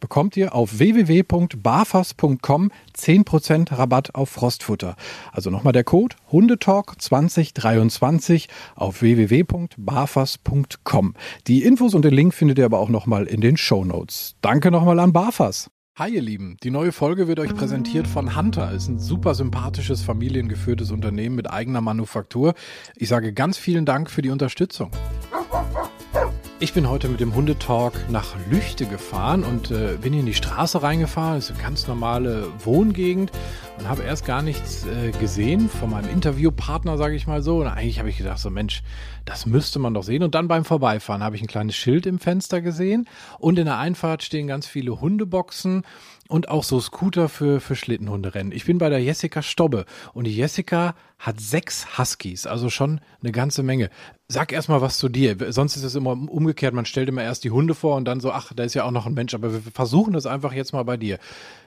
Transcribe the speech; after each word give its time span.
bekommt 0.00 0.36
ihr 0.36 0.54
auf 0.54 0.78
www.barfas.com 0.78 2.70
10% 2.96 3.78
Rabatt 3.78 4.14
auf 4.14 4.30
Frostfutter. 4.30 4.96
Also 5.32 5.50
nochmal 5.50 5.72
der 5.72 5.84
Code 5.84 6.16
Hundetalk 6.32 7.00
2023 7.00 8.48
auf 8.74 9.02
www.barfas.com. 9.02 11.14
Die 11.46 11.62
Infos 11.62 11.94
und 11.94 12.04
den 12.04 12.14
Link 12.14 12.34
findet 12.34 12.58
ihr 12.58 12.64
aber 12.64 12.80
auch 12.80 12.88
nochmal 12.88 13.26
in 13.26 13.40
den 13.40 13.56
Show 13.56 13.84
Notes. 13.84 14.34
Danke 14.40 14.70
nochmal 14.70 14.98
an 14.98 15.12
Barfas. 15.12 15.70
Hi 16.00 16.08
ihr 16.08 16.22
Lieben, 16.22 16.56
die 16.62 16.70
neue 16.70 16.92
Folge 16.92 17.28
wird 17.28 17.40
euch 17.40 17.54
präsentiert 17.54 18.06
von 18.06 18.34
Hunter. 18.34 18.72
Es 18.72 18.84
ist 18.84 18.88
ein 18.88 18.98
super 18.98 19.34
sympathisches, 19.34 20.00
familiengeführtes 20.00 20.92
Unternehmen 20.92 21.36
mit 21.36 21.50
eigener 21.50 21.82
Manufaktur. 21.82 22.54
Ich 22.96 23.08
sage 23.08 23.34
ganz 23.34 23.58
vielen 23.58 23.84
Dank 23.84 24.10
für 24.10 24.22
die 24.22 24.30
Unterstützung. 24.30 24.90
Ich 26.62 26.74
bin 26.74 26.90
heute 26.90 27.08
mit 27.08 27.20
dem 27.20 27.34
Hundetalk 27.34 28.10
nach 28.10 28.36
Lüchte 28.50 28.84
gefahren 28.84 29.44
und 29.44 29.70
äh, 29.70 29.96
bin 29.98 30.12
in 30.12 30.26
die 30.26 30.34
Straße 30.34 30.82
reingefahren. 30.82 31.36
Das 31.36 31.46
ist 31.48 31.52
eine 31.52 31.62
ganz 31.62 31.86
normale 31.86 32.48
Wohngegend 32.62 33.32
und 33.80 33.88
habe 33.88 34.02
erst 34.02 34.26
gar 34.26 34.42
nichts 34.42 34.84
äh, 34.84 35.10
gesehen 35.12 35.70
von 35.70 35.90
meinem 35.90 36.10
Interviewpartner, 36.10 36.98
sage 36.98 37.16
ich 37.16 37.26
mal 37.26 37.42
so. 37.42 37.60
Und 37.60 37.66
eigentlich 37.66 37.98
habe 37.98 38.10
ich 38.10 38.18
gedacht, 38.18 38.38
so 38.38 38.50
Mensch, 38.50 38.82
das 39.24 39.46
müsste 39.46 39.78
man 39.78 39.94
doch 39.94 40.02
sehen. 40.02 40.22
Und 40.22 40.34
dann 40.34 40.48
beim 40.48 40.66
Vorbeifahren 40.66 41.22
habe 41.22 41.36
ich 41.36 41.42
ein 41.42 41.48
kleines 41.48 41.76
Schild 41.76 42.04
im 42.04 42.18
Fenster 42.18 42.60
gesehen 42.60 43.08
und 43.38 43.58
in 43.58 43.64
der 43.64 43.78
Einfahrt 43.78 44.22
stehen 44.22 44.46
ganz 44.46 44.66
viele 44.66 45.00
Hundeboxen 45.00 45.84
und 46.28 46.50
auch 46.50 46.62
so 46.62 46.78
Scooter 46.78 47.30
für, 47.30 47.58
für 47.58 47.74
Schlittenhunderennen. 47.74 48.52
Ich 48.52 48.66
bin 48.66 48.76
bei 48.76 48.90
der 48.90 49.02
Jessica 49.02 49.40
Stobbe 49.40 49.86
und 50.12 50.24
die 50.24 50.36
Jessica 50.36 50.94
hat 51.18 51.40
sechs 51.40 51.98
Huskies, 51.98 52.46
also 52.46 52.68
schon 52.68 53.00
eine 53.22 53.32
ganze 53.32 53.62
Menge. 53.62 53.88
Sag 54.28 54.52
erst 54.52 54.68
mal 54.68 54.82
was 54.82 54.98
zu 54.98 55.08
dir. 55.08 55.36
Sonst 55.52 55.76
ist 55.76 55.84
es 55.84 55.94
immer 55.94 56.12
umgekehrt. 56.12 56.74
Man 56.74 56.84
stellt 56.84 57.08
immer 57.08 57.22
erst 57.22 57.44
die 57.44 57.50
Hunde 57.50 57.74
vor 57.74 57.96
und 57.96 58.04
dann 58.04 58.20
so, 58.20 58.30
ach, 58.30 58.52
da 58.54 58.62
ist 58.62 58.74
ja 58.74 58.84
auch 58.84 58.90
noch 58.90 59.06
ein 59.06 59.14
Mensch. 59.14 59.34
Aber 59.34 59.52
wir 59.52 59.72
versuchen 59.72 60.12
das 60.12 60.26
einfach 60.26 60.52
jetzt 60.52 60.72
mal 60.72 60.84
bei 60.84 60.96
dir. 60.98 61.18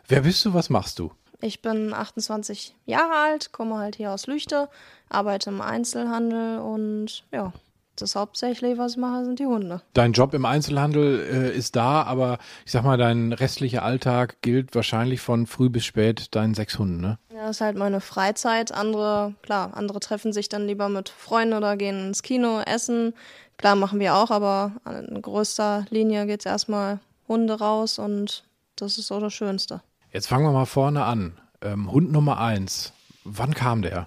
Wer 0.07 0.21
bist 0.21 0.45
du? 0.45 0.53
Was 0.53 0.69
machst 0.69 0.99
du? 0.99 1.11
Ich 1.43 1.61
bin 1.61 1.93
28 1.93 2.73
Jahre 2.85 3.15
alt, 3.15 3.51
komme 3.51 3.77
halt 3.77 3.97
hier 3.97 4.11
aus 4.11 4.27
Lüchte, 4.27 4.69
arbeite 5.09 5.49
im 5.49 5.59
Einzelhandel 5.59 6.59
und 6.59 7.25
ja, 7.33 7.51
das 7.97 8.15
hauptsächlich, 8.15 8.77
was 8.77 8.93
ich 8.93 8.97
mache, 8.97 9.25
sind 9.25 9.39
die 9.39 9.45
Hunde. 9.45 9.81
Dein 9.93 10.13
Job 10.13 10.33
im 10.33 10.45
Einzelhandel 10.45 11.19
äh, 11.19 11.57
ist 11.57 11.75
da, 11.75 12.03
aber 12.03 12.37
ich 12.65 12.71
sag 12.71 12.85
mal, 12.85 12.97
dein 12.97 13.33
restlicher 13.33 13.83
Alltag 13.83 14.37
gilt 14.41 14.73
wahrscheinlich 14.73 15.19
von 15.19 15.45
früh 15.45 15.69
bis 15.69 15.83
spät 15.83 16.33
deinen 16.33 16.53
sechs 16.53 16.79
Hunden, 16.79 17.01
ne? 17.01 17.19
Ja, 17.33 17.47
das 17.47 17.57
ist 17.57 17.61
halt 17.61 17.75
meine 17.75 17.99
Freizeit. 17.99 18.71
Andere, 18.71 19.35
klar, 19.41 19.75
andere 19.75 19.99
treffen 19.99 20.31
sich 20.31 20.47
dann 20.47 20.65
lieber 20.65 20.87
mit 20.87 21.09
Freunden 21.09 21.55
oder 21.55 21.75
gehen 21.75 22.07
ins 22.07 22.23
Kino, 22.23 22.61
essen. 22.61 23.13
Klar, 23.57 23.75
machen 23.75 23.99
wir 23.99 24.15
auch, 24.15 24.31
aber 24.31 24.71
in 24.85 25.21
größter 25.21 25.87
Linie 25.89 26.25
geht 26.25 26.39
es 26.39 26.45
erstmal 26.45 27.01
Hunde 27.27 27.59
raus 27.59 27.99
und 27.99 28.45
das 28.77 28.97
ist 28.97 29.07
so 29.07 29.19
das 29.19 29.33
Schönste. 29.33 29.81
Jetzt 30.13 30.27
fangen 30.27 30.45
wir 30.45 30.51
mal 30.51 30.65
vorne 30.65 31.05
an. 31.05 31.33
Ähm, 31.63 31.91
Hund 31.91 32.11
Nummer 32.11 32.37
eins. 32.37 32.93
Wann 33.23 33.55
kam 33.55 33.81
der? 33.81 34.05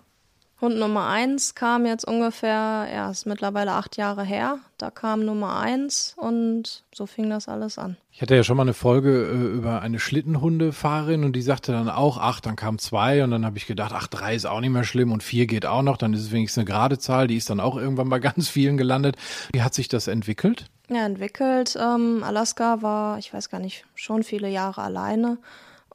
Hund 0.60 0.78
Nummer 0.78 1.08
eins 1.08 1.56
kam 1.56 1.84
jetzt 1.84 2.06
ungefähr, 2.06 2.86
ja, 2.94 3.10
ist 3.10 3.26
mittlerweile 3.26 3.72
acht 3.72 3.96
Jahre 3.96 4.22
her. 4.22 4.60
Da 4.78 4.92
kam 4.92 5.24
Nummer 5.24 5.58
eins 5.58 6.14
und 6.16 6.84
so 6.94 7.06
fing 7.06 7.28
das 7.28 7.48
alles 7.48 7.76
an. 7.76 7.96
Ich 8.12 8.22
hatte 8.22 8.36
ja 8.36 8.44
schon 8.44 8.56
mal 8.56 8.62
eine 8.62 8.72
Folge 8.72 9.26
äh, 9.26 9.56
über 9.56 9.82
eine 9.82 9.98
Schlittenhundefahrerin 9.98 11.24
und 11.24 11.32
die 11.32 11.42
sagte 11.42 11.72
dann 11.72 11.90
auch 11.90 12.18
acht, 12.18 12.46
dann 12.46 12.54
kam 12.54 12.78
zwei 12.78 13.24
und 13.24 13.32
dann 13.32 13.44
habe 13.44 13.58
ich 13.58 13.66
gedacht, 13.66 13.90
ach, 13.92 14.06
drei 14.06 14.36
ist 14.36 14.46
auch 14.46 14.60
nicht 14.60 14.70
mehr 14.70 14.84
schlimm 14.84 15.10
und 15.10 15.24
vier 15.24 15.48
geht 15.48 15.66
auch 15.66 15.82
noch, 15.82 15.96
dann 15.96 16.14
ist 16.14 16.20
es 16.20 16.30
wenigstens 16.30 16.62
eine 16.62 16.66
gerade 16.66 16.98
Zahl, 17.00 17.26
die 17.26 17.36
ist 17.36 17.50
dann 17.50 17.58
auch 17.58 17.76
irgendwann 17.76 18.10
bei 18.10 18.18
ganz 18.20 18.48
vielen 18.48 18.76
gelandet. 18.76 19.16
Wie 19.52 19.62
hat 19.62 19.74
sich 19.74 19.88
das 19.88 20.06
entwickelt? 20.06 20.66
Ja, 20.88 21.04
entwickelt. 21.04 21.76
Ähm, 21.76 22.22
Alaska 22.22 22.80
war, 22.80 23.18
ich 23.18 23.34
weiß 23.34 23.50
gar 23.50 23.58
nicht, 23.58 23.84
schon 23.96 24.22
viele 24.22 24.48
Jahre 24.48 24.82
alleine. 24.82 25.38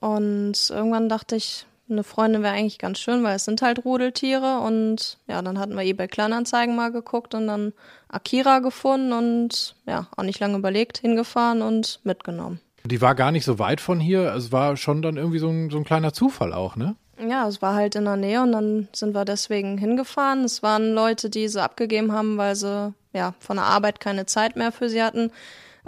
Und 0.01 0.69
irgendwann 0.69 1.07
dachte 1.07 1.35
ich, 1.35 1.66
eine 1.89 2.03
Freundin 2.03 2.41
wäre 2.41 2.56
eigentlich 2.56 2.79
ganz 2.79 3.00
schön, 3.00 3.23
weil 3.23 3.35
es 3.35 3.45
sind 3.45 3.62
halt 3.62 3.85
Rudeltiere 3.85 4.59
und 4.59 5.17
ja, 5.28 5.41
dann 5.41 5.59
hatten 5.59 5.75
wir 5.75 5.84
eBay 5.84 6.07
Kleinanzeigen 6.07 6.75
mal 6.75 6.91
geguckt 6.91 7.35
und 7.35 7.47
dann 7.47 7.73
Akira 8.09 8.59
gefunden 8.59 9.13
und 9.13 9.75
ja, 9.85 10.07
auch 10.16 10.23
nicht 10.23 10.40
lange 10.40 10.57
überlegt, 10.57 10.97
hingefahren 10.97 11.61
und 11.61 12.00
mitgenommen. 12.03 12.59
Die 12.84 13.01
war 13.01 13.13
gar 13.13 13.31
nicht 13.31 13.45
so 13.45 13.59
weit 13.59 13.79
von 13.79 14.00
hier, 14.00 14.34
es 14.34 14.51
war 14.51 14.75
schon 14.75 15.01
dann 15.01 15.17
irgendwie 15.17 15.40
so 15.40 15.50
ein, 15.50 15.69
so 15.69 15.78
ein 15.78 15.84
kleiner 15.84 16.13
Zufall 16.13 16.53
auch, 16.53 16.75
ne? 16.75 16.95
Ja, 17.29 17.47
es 17.47 17.61
war 17.61 17.75
halt 17.75 17.94
in 17.94 18.06
der 18.06 18.16
Nähe 18.16 18.41
und 18.41 18.51
dann 18.53 18.88
sind 18.94 19.13
wir 19.13 19.25
deswegen 19.25 19.78
hingefahren. 19.78 20.44
Es 20.44 20.63
waren 20.63 20.94
Leute, 20.95 21.29
die 21.29 21.47
sie 21.47 21.61
abgegeben 21.61 22.11
haben, 22.11 22.38
weil 22.38 22.56
sie 22.56 22.95
ja 23.13 23.35
von 23.40 23.57
der 23.57 23.66
Arbeit 23.66 24.00
keine 24.00 24.25
Zeit 24.25 24.56
mehr 24.56 24.72
für 24.72 24.90
sie 24.90 25.03
hatten. 25.03 25.31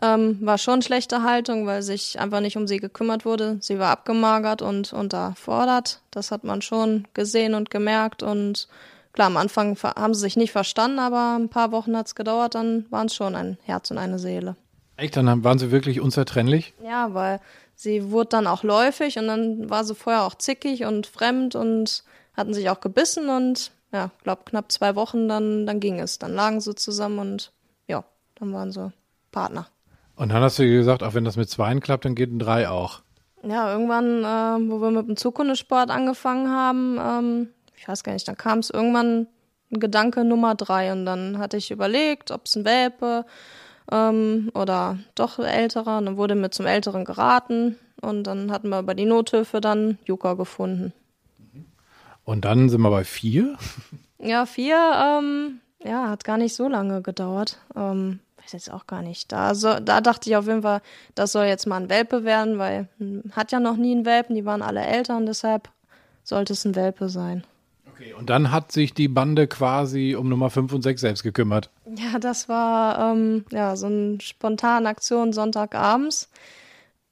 Ähm, 0.01 0.39
war 0.41 0.57
schon 0.57 0.81
schlechte 0.81 1.23
Haltung, 1.23 1.67
weil 1.67 1.83
sich 1.83 2.19
einfach 2.19 2.39
nicht 2.39 2.57
um 2.57 2.67
sie 2.67 2.77
gekümmert 2.77 3.25
wurde. 3.25 3.57
Sie 3.61 3.77
war 3.77 3.91
abgemagert 3.91 4.61
und 4.61 4.91
unterfordert. 4.91 6.01
Das 6.11 6.31
hat 6.31 6.43
man 6.43 6.61
schon 6.61 7.07
gesehen 7.13 7.53
und 7.53 7.69
gemerkt. 7.69 8.23
Und 8.23 8.67
klar, 9.13 9.27
am 9.27 9.37
Anfang 9.37 9.77
haben 9.83 10.13
sie 10.13 10.21
sich 10.21 10.35
nicht 10.35 10.51
verstanden, 10.51 10.99
aber 10.99 11.37
ein 11.37 11.49
paar 11.49 11.71
Wochen 11.71 11.95
hat 11.95 12.07
es 12.07 12.15
gedauert, 12.15 12.55
dann 12.55 12.85
waren 12.89 13.07
es 13.07 13.15
schon 13.15 13.35
ein 13.35 13.57
Herz 13.63 13.91
und 13.91 13.99
eine 13.99 14.17
Seele. 14.17 14.55
Echt? 14.97 15.15
Dann 15.15 15.43
waren 15.43 15.59
sie 15.59 15.71
wirklich 15.71 15.99
unzertrennlich? 16.01 16.73
Ja, 16.83 17.13
weil 17.13 17.39
sie 17.75 18.11
wurde 18.11 18.29
dann 18.29 18.47
auch 18.47 18.63
läufig 18.63 19.17
und 19.17 19.27
dann 19.27 19.69
war 19.69 19.83
sie 19.83 19.95
vorher 19.95 20.23
auch 20.23 20.35
zickig 20.35 20.85
und 20.85 21.07
fremd 21.07 21.55
und 21.55 22.03
hatten 22.35 22.53
sich 22.53 22.69
auch 22.69 22.79
gebissen 22.79 23.29
und 23.29 23.71
ja, 23.91 24.09
glaube 24.23 24.41
knapp 24.45 24.71
zwei 24.71 24.95
Wochen, 24.95 25.27
dann, 25.29 25.67
dann 25.67 25.79
ging 25.79 25.99
es. 25.99 26.17
Dann 26.17 26.33
lagen 26.33 26.61
sie 26.61 26.73
zusammen 26.73 27.19
und 27.19 27.51
ja, 27.87 28.03
dann 28.35 28.51
waren 28.51 28.71
sie 28.71 28.91
Partner. 29.31 29.67
Und 30.23 30.29
dann 30.29 30.41
hast 30.41 30.57
du 30.57 30.65
gesagt, 30.65 31.03
auch 31.03 31.15
wenn 31.15 31.25
das 31.25 31.35
mit 31.35 31.49
zweien 31.49 31.81
klappt, 31.81 32.05
dann 32.05 32.15
geht 32.15 32.31
ein 32.31 32.39
drei 32.39 32.69
auch. 32.69 33.01
Ja, 33.45 33.73
irgendwann, 33.73 34.23
äh, 34.23 34.71
wo 34.71 34.79
wir 34.79 34.89
mit 34.89 35.09
dem 35.09 35.17
Zukunftssport 35.17 35.89
angefangen 35.89 36.49
haben, 36.49 36.97
ähm, 36.97 37.49
ich 37.75 37.85
weiß 37.85 38.05
gar 38.05 38.13
nicht, 38.13 38.25
dann 38.25 38.37
kam 38.37 38.59
es 38.59 38.69
irgendwann 38.69 39.27
ein 39.69 39.81
Gedanke 39.81 40.23
Nummer 40.23 40.55
drei 40.55 40.93
und 40.93 41.05
dann 41.05 41.39
hatte 41.39 41.57
ich 41.57 41.71
überlegt, 41.71 42.31
ob 42.31 42.45
es 42.45 42.55
ein 42.55 42.63
Welpe 42.63 43.25
ähm, 43.91 44.49
oder 44.53 44.97
doch 45.15 45.39
älterer. 45.39 45.97
Und 45.97 46.05
dann 46.05 46.15
wurde 46.15 46.35
mir 46.35 46.51
zum 46.51 46.67
Älteren 46.67 47.03
geraten 47.03 47.77
und 48.01 48.23
dann 48.23 48.49
hatten 48.49 48.69
wir 48.69 48.81
bei 48.81 48.93
die 48.93 49.03
Nothilfe 49.03 49.59
dann 49.59 49.97
Juka 50.05 50.35
gefunden. 50.35 50.93
Und 52.23 52.45
dann 52.45 52.69
sind 52.69 52.79
wir 52.79 52.91
bei 52.91 53.03
vier? 53.03 53.57
Ja, 54.19 54.45
vier, 54.45 55.19
ähm, 55.19 55.59
ja, 55.83 56.09
hat 56.09 56.23
gar 56.23 56.37
nicht 56.37 56.55
so 56.55 56.67
lange 56.67 57.01
gedauert. 57.01 57.59
Ähm, 57.75 58.19
weiß 58.43 58.53
jetzt 58.53 58.71
auch 58.71 58.87
gar 58.87 59.01
nicht. 59.01 59.31
Da, 59.31 59.55
so, 59.55 59.79
da 59.79 60.01
dachte 60.01 60.29
ich 60.29 60.35
auf 60.35 60.47
jeden 60.47 60.61
Fall, 60.61 60.81
das 61.15 61.31
soll 61.31 61.45
jetzt 61.45 61.67
mal 61.67 61.81
ein 61.81 61.89
Welpe 61.89 62.23
werden, 62.23 62.57
weil 62.57 62.87
hm, 62.97 63.23
hat 63.31 63.51
ja 63.51 63.59
noch 63.59 63.77
nie 63.77 63.93
einen 63.93 64.05
Welpen, 64.05 64.35
die 64.35 64.45
waren 64.45 64.61
alle 64.61 64.81
Eltern, 64.81 65.25
deshalb 65.25 65.69
sollte 66.23 66.53
es 66.53 66.65
ein 66.65 66.75
Welpe 66.75 67.09
sein. 67.09 67.43
Okay, 67.93 68.13
und 68.13 68.29
dann 68.29 68.51
hat 68.51 68.71
sich 68.71 68.93
die 68.93 69.07
Bande 69.07 69.47
quasi 69.47 70.15
um 70.15 70.27
Nummer 70.27 70.49
5 70.49 70.73
und 70.73 70.81
6 70.81 71.01
selbst 71.01 71.23
gekümmert. 71.23 71.69
Ja, 71.85 72.17
das 72.19 72.49
war 72.49 73.11
ähm, 73.11 73.45
ja 73.51 73.75
so 73.75 73.85
eine 73.85 74.19
spontane 74.19 74.89
Aktion 74.89 75.31
Sonntagabends, 75.31 76.29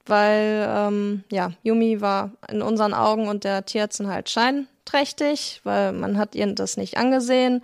weil 0.05 0.67
ähm, 0.67 1.23
ja, 1.31 1.51
Yumi 1.61 2.01
war 2.01 2.31
in 2.49 2.61
unseren 2.61 2.93
Augen 2.93 3.27
und 3.27 3.43
der 3.43 3.63
Tierärztin 3.63 4.07
halt 4.07 4.29
scheinträchtig, 4.29 5.61
weil 5.63 5.91
man 5.93 6.17
hat 6.17 6.33
ihr 6.33 6.47
das 6.47 6.77
nicht 6.77 6.97
angesehen. 6.97 7.61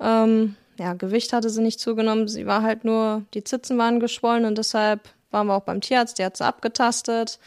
Ähm, 0.00 0.56
ja, 0.78 0.94
Gewicht 0.94 1.32
hatte 1.32 1.50
sie 1.50 1.62
nicht 1.62 1.78
zugenommen. 1.78 2.26
Sie 2.26 2.46
war 2.46 2.62
halt 2.62 2.84
nur, 2.84 3.22
die 3.34 3.44
Zitzen 3.44 3.76
waren 3.78 4.00
geschwollen 4.00 4.44
und 4.44 4.56
deshalb 4.56 5.08
waren 5.30 5.46
wir 5.46 5.54
auch 5.54 5.62
beim 5.62 5.80
Tierarzt, 5.80 6.18
der 6.18 6.26
hat 6.26 6.36
sie 6.36 6.44
abgetastet, 6.44 7.38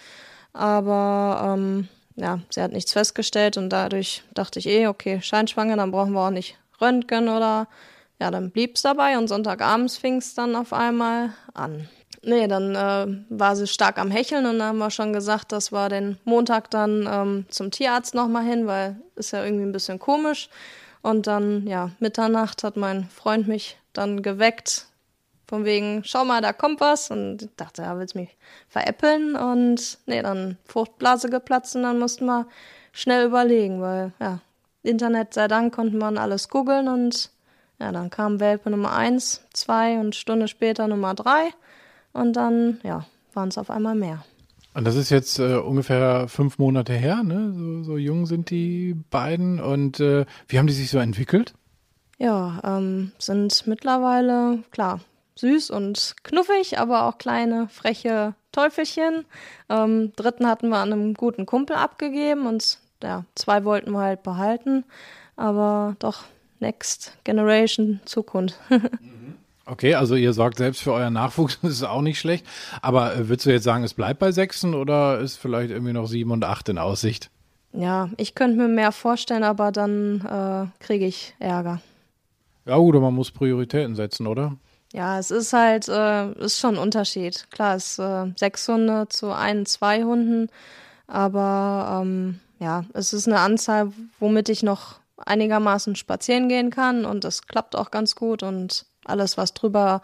aber 0.53 1.55
ähm, 1.55 1.87
ja, 2.15 2.39
sie 2.49 2.61
hat 2.61 2.71
nichts 2.71 2.93
festgestellt 2.93 3.57
und 3.57 3.69
dadurch 3.69 4.23
dachte 4.33 4.59
ich 4.59 4.67
eh, 4.67 4.87
okay, 4.87 5.19
scheinschwanger, 5.21 5.75
dann 5.75 5.91
brauchen 5.91 6.13
wir 6.13 6.21
auch 6.21 6.29
nicht 6.29 6.57
Röntgen 6.79 7.27
oder 7.27 7.67
ja, 8.19 8.31
dann 8.31 8.51
blieb 8.51 8.75
es 8.75 8.83
dabei 8.83 9.17
und 9.17 9.27
Sonntagabends 9.27 9.97
fing 9.97 10.17
es 10.17 10.35
dann 10.35 10.55
auf 10.55 10.71
einmal 10.71 11.33
an. 11.53 11.89
Nee, 12.21 12.47
dann 12.47 12.75
äh, 12.75 13.21
war 13.29 13.55
sie 13.55 13.67
stark 13.67 13.97
am 13.97 14.09
Hecheln 14.09 14.45
und 14.45 14.59
dann 14.59 14.69
haben 14.69 14.77
wir 14.77 14.91
schon 14.91 15.11
gesagt, 15.11 15.51
dass 15.51 15.73
wir 15.73 15.89
den 15.89 16.17
Montag 16.23 16.69
dann 16.69 17.09
ähm, 17.11 17.45
zum 17.49 17.69
Tierarzt 17.69 18.15
nochmal 18.15 18.45
hin, 18.45 18.65
weil 18.65 18.95
ist 19.15 19.31
ja 19.31 19.43
irgendwie 19.43 19.65
ein 19.65 19.73
bisschen 19.73 19.99
komisch. 19.99 20.49
Und 21.03 21.27
dann, 21.27 21.67
ja, 21.67 21.91
Mitternacht 21.99 22.63
hat 22.63 22.77
mein 22.77 23.03
Freund 23.09 23.47
mich 23.47 23.77
dann 23.91 24.23
geweckt, 24.23 24.87
von 25.45 25.65
wegen, 25.65 26.01
schau 26.03 26.25
mal, 26.25 26.41
da 26.41 26.53
kommt 26.53 26.79
was. 26.79 27.11
Und 27.11 27.43
ich 27.43 27.49
dachte, 27.57 27.83
er 27.83 27.99
will 27.99 28.07
mich 28.15 28.35
veräppeln. 28.69 29.35
Und 29.35 29.99
nee, 30.07 30.23
dann 30.23 30.57
Fruchtblase 30.65 31.29
geplatzt 31.29 31.75
und 31.75 31.83
dann 31.83 31.99
mussten 31.99 32.25
wir 32.25 32.47
schnell 32.93 33.27
überlegen, 33.27 33.81
weil, 33.81 34.13
ja, 34.19 34.39
Internet 34.81 35.33
sei 35.33 35.47
Dank 35.47 35.75
konnte 35.75 35.95
man 35.95 36.17
alles 36.17 36.49
googeln 36.49 36.87
und 36.87 37.29
ja, 37.79 37.91
dann 37.91 38.09
kam 38.09 38.39
Welpe 38.39 38.69
Nummer 38.69 38.93
eins, 38.93 39.41
zwei 39.53 39.99
und 39.99 40.15
Stunde 40.15 40.47
später 40.47 40.87
Nummer 40.87 41.13
drei. 41.13 41.49
Und 42.13 42.33
dann, 42.33 42.79
ja, 42.83 43.05
waren 43.33 43.49
es 43.49 43.57
auf 43.57 43.69
einmal 43.69 43.95
mehr. 43.95 44.23
Und 44.73 44.85
das 44.85 44.95
ist 44.95 45.09
jetzt 45.09 45.39
äh, 45.39 45.55
ungefähr 45.55 46.27
fünf 46.27 46.57
Monate 46.57 46.93
her, 46.93 47.23
ne? 47.23 47.53
So, 47.53 47.83
so 47.83 47.97
jung 47.97 48.25
sind 48.25 48.49
die 48.49 48.95
beiden. 49.09 49.59
Und 49.59 49.99
äh, 49.99 50.25
wie 50.47 50.57
haben 50.57 50.67
die 50.67 50.73
sich 50.73 50.89
so 50.89 50.97
entwickelt? 50.97 51.53
Ja, 52.17 52.59
ähm, 52.63 53.11
sind 53.19 53.67
mittlerweile, 53.67 54.63
klar, 54.71 54.99
süß 55.35 55.69
und 55.69 56.15
knuffig, 56.23 56.79
aber 56.79 57.03
auch 57.03 57.17
kleine, 57.17 57.67
freche 57.69 58.33
Teufelchen. 58.51 59.25
Ähm, 59.69 60.13
dritten 60.15 60.47
hatten 60.47 60.69
wir 60.69 60.77
an 60.77 60.93
einem 60.93 61.13
guten 61.13 61.45
Kumpel 61.45 61.75
abgegeben 61.75 62.47
und 62.47 62.79
ja, 63.03 63.25
zwei 63.35 63.65
wollten 63.65 63.91
wir 63.91 64.01
halt 64.01 64.23
behalten. 64.23 64.85
Aber 65.35 65.95
doch, 65.99 66.23
Next 66.59 67.17
Generation 67.23 67.99
Zukunft. 68.05 68.57
Okay, 69.65 69.95
also 69.95 70.15
ihr 70.15 70.33
sorgt 70.33 70.57
selbst 70.57 70.81
für 70.81 70.91
euren 70.91 71.13
Nachwuchs, 71.13 71.59
das 71.61 71.71
ist 71.71 71.83
auch 71.83 72.01
nicht 72.01 72.19
schlecht. 72.19 72.45
Aber 72.81 73.15
äh, 73.15 73.29
würdest 73.29 73.45
du 73.45 73.51
jetzt 73.51 73.63
sagen, 73.63 73.83
es 73.83 73.93
bleibt 73.93 74.19
bei 74.19 74.31
Sechsen 74.31 74.73
oder 74.73 75.19
ist 75.19 75.37
vielleicht 75.37 75.71
irgendwie 75.71 75.93
noch 75.93 76.07
sieben 76.07 76.31
und 76.31 76.43
acht 76.43 76.69
in 76.69 76.77
Aussicht? 76.77 77.29
Ja, 77.71 78.09
ich 78.17 78.35
könnte 78.35 78.57
mir 78.57 78.67
mehr 78.67 78.91
vorstellen, 78.91 79.43
aber 79.43 79.71
dann 79.71 80.21
äh, 80.21 80.83
kriege 80.83 81.07
ich 81.07 81.33
Ärger. 81.39 81.81
Ja 82.65 82.77
gut, 82.77 82.95
man 82.95 83.13
muss 83.13 83.31
Prioritäten 83.31 83.95
setzen, 83.95 84.27
oder? 84.27 84.55
Ja, 84.93 85.17
es 85.17 85.31
ist 85.31 85.53
halt, 85.53 85.87
äh, 85.87 86.31
ist 86.33 86.59
schon 86.59 86.75
ein 86.75 86.81
Unterschied. 86.81 87.47
Klar, 87.49 87.75
es 87.75 87.93
ist 87.93 87.99
äh, 87.99 88.31
sechs 88.35 88.67
Hunde 88.67 89.07
zu 89.09 89.31
ein, 89.31 89.65
zwei 89.65 90.03
Hunden, 90.03 90.49
aber 91.07 92.01
ähm, 92.03 92.39
ja, 92.59 92.85
es 92.93 93.11
ist 93.11 93.27
eine 93.27 93.39
Anzahl, 93.39 93.91
womit 94.19 94.49
ich 94.49 94.61
noch 94.61 94.99
einigermaßen 95.17 95.95
spazieren 95.95 96.47
gehen 96.47 96.69
kann 96.69 97.05
und 97.05 97.23
das 97.23 97.47
klappt 97.47 97.75
auch 97.75 97.91
ganz 97.91 98.15
gut 98.15 98.43
und 98.43 98.85
alles, 99.05 99.37
was 99.37 99.53
drüber, 99.53 100.01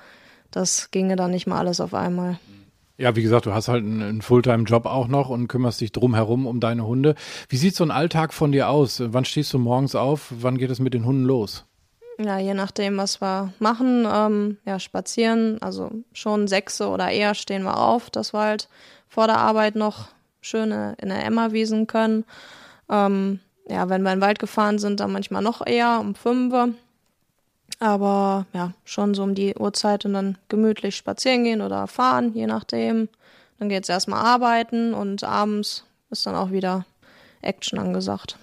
das 0.52 0.92
ginge 0.92 1.16
dann 1.16 1.32
nicht 1.32 1.48
mal 1.48 1.60
alles 1.60 1.80
auf 1.82 1.94
einmal. 1.94 2.40
Ja, 2.98 3.16
wie 3.16 3.22
gesagt, 3.22 3.46
du 3.46 3.54
hast 3.54 3.70
halt 3.70 3.86
einen, 3.86 4.02
einen 4.02 4.22
Fulltime-Job 4.22 4.86
auch 4.86 5.08
noch 5.08 5.30
und 5.30 5.48
kümmerst 5.48 5.80
dich 5.80 5.94
drumherum 5.94 6.46
um 6.46 6.60
deine 6.60 6.86
Hunde. 6.86 7.16
Wie 7.48 7.56
sieht 7.56 7.74
so 7.74 7.86
ein 7.86 7.92
Alltag 7.92 8.34
von 8.34 8.52
dir 8.52 8.68
aus? 8.68 9.02
Wann 9.02 9.24
stehst 9.24 9.54
du 9.54 9.60
morgens 9.60 9.96
auf? 9.96 10.34
Wann 10.42 10.58
geht 10.58 10.70
es 10.70 10.80
mit 10.80 10.94
den 10.94 11.06
Hunden 11.06 11.24
los? 11.24 11.66
Ja, 12.18 12.38
je 12.38 12.54
nachdem, 12.54 12.98
was 12.98 13.22
wir 13.22 13.54
machen. 13.60 14.06
Ähm, 14.06 14.58
ja, 14.66 14.80
spazieren, 14.80 15.62
also 15.62 15.90
schon 16.12 16.50
sechse 16.50 16.90
oder 16.90 17.10
eher 17.10 17.36
stehen 17.36 17.64
wir 17.64 17.78
auf, 17.78 18.10
dass 18.10 18.34
wir 18.34 18.42
halt 18.42 18.68
vor 19.08 19.28
der 19.28 19.38
Arbeit 19.38 19.78
noch 19.78 20.10
schöne 20.42 20.96
in 21.02 21.08
der 21.08 21.24
Emma 21.24 21.54
wiesen 21.54 21.88
können. 21.88 22.26
Ähm, 22.90 23.40
ja, 23.70 23.88
wenn 23.88 24.02
wir 24.02 24.12
in 24.12 24.20
den 24.20 24.26
Wald 24.26 24.40
gefahren 24.40 24.78
sind, 24.78 25.00
dann 25.00 25.14
manchmal 25.14 25.42
noch 25.42 25.66
eher 25.66 26.02
um 26.02 26.16
fünf. 26.16 26.54
Aber 27.80 28.46
ja, 28.54 28.74
schon 28.84 29.14
so 29.14 29.24
um 29.24 29.36
die 29.36 29.56
Uhrzeit 29.56 30.06
und 30.06 30.14
dann 30.14 30.38
gemütlich 30.50 30.96
spazieren 30.96 31.46
gehen 31.46 31.62
oder 31.62 31.88
fahren, 31.88 32.34
je 32.34 32.46
nachdem. 32.46 33.08
Dann 33.58 33.70
geht's 33.70 33.90
erstmal 33.90 34.24
arbeiten 34.24 34.94
und 34.94 35.24
abends 35.24 35.86
ist 36.10 36.26
dann 36.26 36.36
auch 36.36 36.52
wieder 36.52 36.86
Action 37.42 37.80
angesagt. 37.80 38.38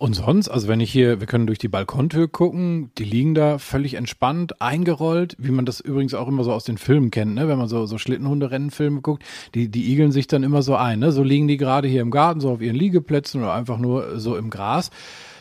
Und 0.00 0.14
sonst, 0.14 0.48
also 0.48 0.66
wenn 0.66 0.80
ich 0.80 0.90
hier, 0.90 1.20
wir 1.20 1.26
können 1.26 1.46
durch 1.46 1.58
die 1.58 1.68
Balkontür 1.68 2.26
gucken, 2.26 2.90
die 2.96 3.04
liegen 3.04 3.34
da 3.34 3.58
völlig 3.58 3.92
entspannt, 3.94 4.62
eingerollt, 4.62 5.36
wie 5.38 5.50
man 5.50 5.66
das 5.66 5.78
übrigens 5.80 6.14
auch 6.14 6.26
immer 6.26 6.42
so 6.42 6.54
aus 6.54 6.64
den 6.64 6.78
Filmen 6.78 7.10
kennt, 7.10 7.34
ne? 7.34 7.48
wenn 7.48 7.58
man 7.58 7.68
so, 7.68 7.84
so 7.84 7.98
Schlittenhunderennenfilme 7.98 9.02
guckt, 9.02 9.22
die, 9.54 9.68
die 9.68 9.92
igeln 9.92 10.10
sich 10.10 10.26
dann 10.26 10.42
immer 10.42 10.62
so 10.62 10.74
ein, 10.74 11.00
ne? 11.00 11.12
so 11.12 11.22
liegen 11.22 11.48
die 11.48 11.58
gerade 11.58 11.86
hier 11.86 12.00
im 12.00 12.10
Garten, 12.10 12.40
so 12.40 12.50
auf 12.50 12.62
ihren 12.62 12.76
Liegeplätzen 12.76 13.42
oder 13.42 13.52
einfach 13.52 13.76
nur 13.76 14.18
so 14.18 14.36
im 14.38 14.48
Gras. 14.48 14.88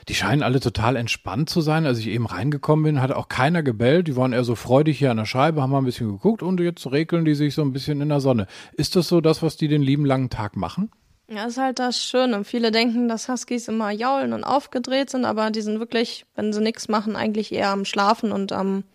Die 0.10 0.16
scheinen 0.16 0.42
alle 0.42 0.60
total 0.60 0.96
entspannt 0.96 1.52
zu 1.52 1.62
sein. 1.62 1.86
Als 1.86 2.00
ich 2.00 2.08
eben 2.08 2.26
reingekommen 2.26 2.84
bin, 2.84 3.02
hat 3.02 3.12
auch 3.12 3.30
keiner 3.30 3.62
gebellt. 3.62 4.08
Die 4.08 4.16
waren 4.16 4.34
eher 4.34 4.44
so 4.44 4.56
freudig 4.56 4.98
hier 4.98 5.12
an 5.12 5.18
der 5.18 5.26
Scheibe, 5.26 5.62
haben 5.62 5.70
mal 5.70 5.78
ein 5.78 5.86
bisschen 5.86 6.10
geguckt 6.10 6.42
und 6.42 6.60
jetzt 6.60 6.92
regeln 6.92 7.26
die 7.26 7.36
sich 7.36 7.54
so 7.54 7.62
ein 7.62 7.74
bisschen 7.74 8.02
in 8.02 8.10
der 8.10 8.20
Sonne. 8.20 8.48
Ist 8.74 8.96
das 8.96 9.08
so 9.08 9.22
das, 9.22 9.44
was 9.44 9.56
die 9.56 9.68
den 9.68 9.84
lieben 9.84 10.06
langen 10.06 10.32
Tag 10.32 10.56
machen? 10.56 10.92
Ja, 11.28 11.46
ist 11.46 11.60
halt 11.60 11.78
das 11.78 12.04
Schöne. 12.04 12.44
Viele 12.44 12.72
denken, 12.72 13.08
dass 13.08 13.30
Huskies 13.30 13.68
immer 13.68 13.92
jaulen 13.92 14.34
und 14.34 14.44
aufgedreht 14.44 15.12
sind, 15.12 15.26
aber 15.26 15.52
die 15.52 15.62
sind 15.62 15.80
wirklich, 15.80 16.26
wenn 16.34 16.54
sie 16.54 16.62
nichts 16.62 16.88
machen, 16.88 17.16
eigentlich 17.16 17.52
eher 17.52 17.70
am 17.70 17.86
Schlafen 17.86 18.32
und 18.32 18.52
am 18.52 18.86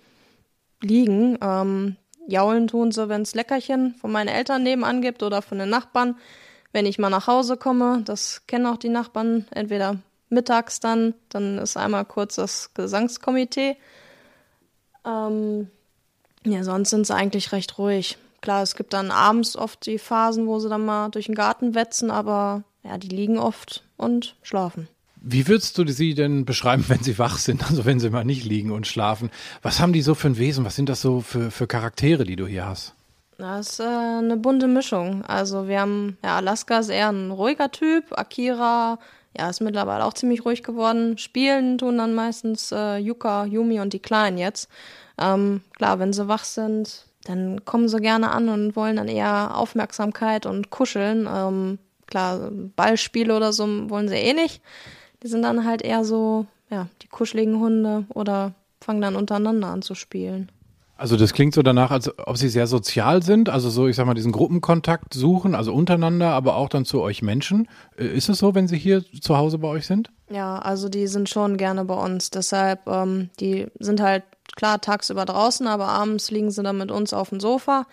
Liegen. 0.83 1.39
Ähm, 1.41 1.95
jaulen 2.27 2.67
tun 2.67 2.91
sie, 2.91 3.09
wenn 3.09 3.23
es 3.23 3.37
Leckerchen 3.37 3.95
von 4.01 4.11
meinen 4.11 4.27
Eltern 4.27 4.65
nebenan 4.65 5.01
gibt 5.01 5.23
oder 5.23 5.43
von 5.43 5.61
den 5.61 5.71
Nachbarn. 5.71 6.17
Wenn 6.73 6.87
ich 6.87 6.99
mal 6.99 7.09
nach 7.09 7.29
Hause 7.29 7.57
komme, 7.57 8.03
das 8.05 8.49
kennen 8.49 8.67
auch 8.67 8.79
die 8.79 8.89
Nachbarn, 8.89 9.47
entweder 9.53 10.01
mittags 10.35 10.81
dann, 10.81 11.15
dann 11.29 11.59
ist 11.59 11.77
einmal 11.77 12.05
kurz 12.05 12.37
das 12.37 12.75
Gesangskomitee. 12.75 13.77
Ähm, 15.07 15.69
ja, 16.45 16.63
sonst 16.63 16.91
sind 16.91 17.07
sie 17.07 17.15
eigentlich 17.15 17.53
recht 17.53 17.79
ruhig. 17.79 18.19
Klar, 18.41 18.63
es 18.63 18.75
gibt 18.75 18.93
dann 18.93 19.11
abends 19.11 19.57
oft 19.57 19.87
die 19.87 19.99
Phasen, 19.99 20.47
wo 20.47 20.59
sie 20.59 20.69
dann 20.69 20.85
mal 20.85 21.09
durch 21.09 21.27
den 21.27 21.35
Garten 21.35 21.75
wetzen, 21.75 22.11
aber 22.11 22.65
ja, 22.83 22.99
die 22.99 23.09
liegen 23.09 23.39
oft 23.39 23.85
und 23.97 24.37
schlafen. 24.43 24.89
Wie 25.27 25.49
würdest 25.49 25.79
du 25.79 25.87
sie 25.87 26.13
denn 26.13 26.45
beschreiben, 26.45 26.85
wenn 26.89 27.03
sie 27.03 27.19
wach 27.19 27.39
sind, 27.39 27.65
also 27.71 27.87
wenn 27.87 27.99
sie 27.99 28.11
mal 28.11 28.25
nicht 28.25 28.45
liegen 28.45 28.71
und 28.71 28.87
schlafen? 28.87 29.31
Was 29.63 29.81
haben 29.81 29.95
die 29.95 30.03
so 30.03 30.15
für 30.15 30.29
ein 30.29 30.37
Wesen? 30.37 30.67
Was 30.67 30.77
sind 30.77 30.91
das 30.91 31.01
so 31.01 31.23
für, 31.23 31.51
für 31.51 31.67
Charaktere, 31.67 32.25
die 32.25 32.37
du 32.37 32.47
hier 32.47 32.67
hast? 32.67 32.95
Das 33.39 33.71
ist 33.71 33.81
äh, 33.81 33.85
eine 33.85 34.37
bunte 34.37 34.69
Mischung. 34.69 35.25
Also 35.25 35.67
wir 35.67 35.81
haben, 35.81 36.19
ja, 36.23 36.37
Alaska 36.37 36.79
ist 36.79 36.91
eher 36.91 37.09
ein 37.09 37.31
ruhiger 37.31 37.70
Typ, 37.73 38.17
Akira, 38.17 38.99
ja, 39.36 39.50
ist 39.50 39.60
mittlerweile 39.60 40.05
auch 40.05 40.14
ziemlich 40.14 40.44
ruhig 40.44 40.62
geworden. 40.62 41.19
Spielen 41.19 41.79
tun 41.79 41.98
dann 41.98 42.14
meistens 42.14 42.72
äh, 42.72 42.96
Yuka, 42.98 43.44
Yumi 43.44 43.81
und 43.81 43.93
die 43.93 44.00
Kleinen 44.00 44.38
jetzt. 44.38 44.69
Ähm, 45.19 45.62
klar, 45.76 45.98
wenn 45.98 46.12
sie 46.12 46.29
wach 46.29 46.44
sind, 46.44 47.06
dann 47.24 47.64
kommen 47.64 47.88
sie 47.88 48.00
gerne 48.00 48.31
an 48.31 48.48
und 48.48 48.76
wollen 48.76 48.96
dann 48.96 49.08
eher 49.08 49.56
Aufmerksamkeit 49.56 50.46
und 50.46 50.70
kuscheln. 50.70 51.29
Ähm, 51.32 51.79
klar, 52.06 52.50
Ballspiele 52.76 53.34
oder 53.34 53.53
so 53.53 53.67
wollen 53.91 54.08
sie 54.08 54.17
eh 54.17 54.34
nicht. 54.34 54.62
Die 55.22 55.29
sind 55.29 55.43
dann 55.43 55.64
halt 55.64 55.82
eher 55.82 56.05
so, 56.05 56.46
ja, 56.70 56.88
die 57.03 57.08
kuscheligen 57.08 57.58
Hunde 57.58 58.05
oder 58.10 58.53
fangen 58.81 59.00
dann 59.00 59.17
untereinander 59.17 59.69
an 59.69 59.82
zu 59.82 59.94
spielen. 59.94 60.50
Also 60.96 61.17
das 61.17 61.32
klingt 61.32 61.55
so 61.55 61.63
danach, 61.63 61.91
als 61.91 62.17
ob 62.19 62.36
sie 62.36 62.48
sehr 62.48 62.69
sozial 62.69 63.22
sind, 63.22 63.48
also 63.48 63.69
so, 63.69 63.89
ich 63.89 63.96
sag 63.96 64.06
mal, 64.06 64.15
diesen 64.15 64.31
Gruppenkontakt 64.31 65.13
suchen, 65.13 65.56
also 65.56 65.74
untereinander, 65.74 66.31
aber 66.31 66.56
auch 66.56 66.69
dann 66.69 66.84
zu 66.84 67.01
euch 67.01 67.20
Menschen. 67.20 67.69
Äh, 67.96 68.06
ist 68.06 68.29
es 68.29 68.39
so, 68.39 68.55
wenn 68.55 68.69
sie 68.69 68.79
hier 68.79 69.05
zu 69.20 69.36
Hause 69.36 69.58
bei 69.58 69.69
euch 69.69 69.86
sind? 69.86 70.10
Ja, 70.31 70.58
also 70.58 70.89
die 70.89 71.08
sind 71.08 71.29
schon 71.29 71.56
gerne 71.56 71.84
bei 71.84 71.94
uns. 71.94 72.31
Deshalb, 72.31 72.86
ähm, 72.86 73.31
die 73.41 73.67
sind 73.81 74.01
halt 74.01 74.22
klar 74.55 74.81
tagsüber 74.81 75.24
draußen, 75.24 75.67
aber 75.67 75.89
abends 75.89 76.31
liegen 76.31 76.51
sie 76.51 76.63
dann 76.63 76.79
mit 76.79 76.93
uns 76.93 77.13
auf 77.13 77.31
dem 77.31 77.41
Sofa. 77.41 77.86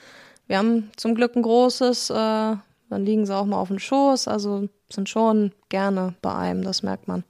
Wir 0.48 0.60
haben 0.60 0.92
zum 0.96 1.16
Glück 1.16 1.36
ein 1.36 1.42
großes, 1.42 2.12
äh, 2.12 2.14
dann 2.14 3.06
liegen 3.06 3.26
sie 3.26 3.36
auch 3.36 3.46
mal 3.46 3.58
auf 3.58 3.70
dem 3.70 3.80
Schoß, 3.80 4.28
also 4.28 4.68
sind 4.92 5.10
schon 5.10 5.54
gerne 5.70 6.14
bei 6.22 6.36
einem, 6.36 6.64
das 6.64 6.84
merkt 6.84 7.08
man. 7.08 7.24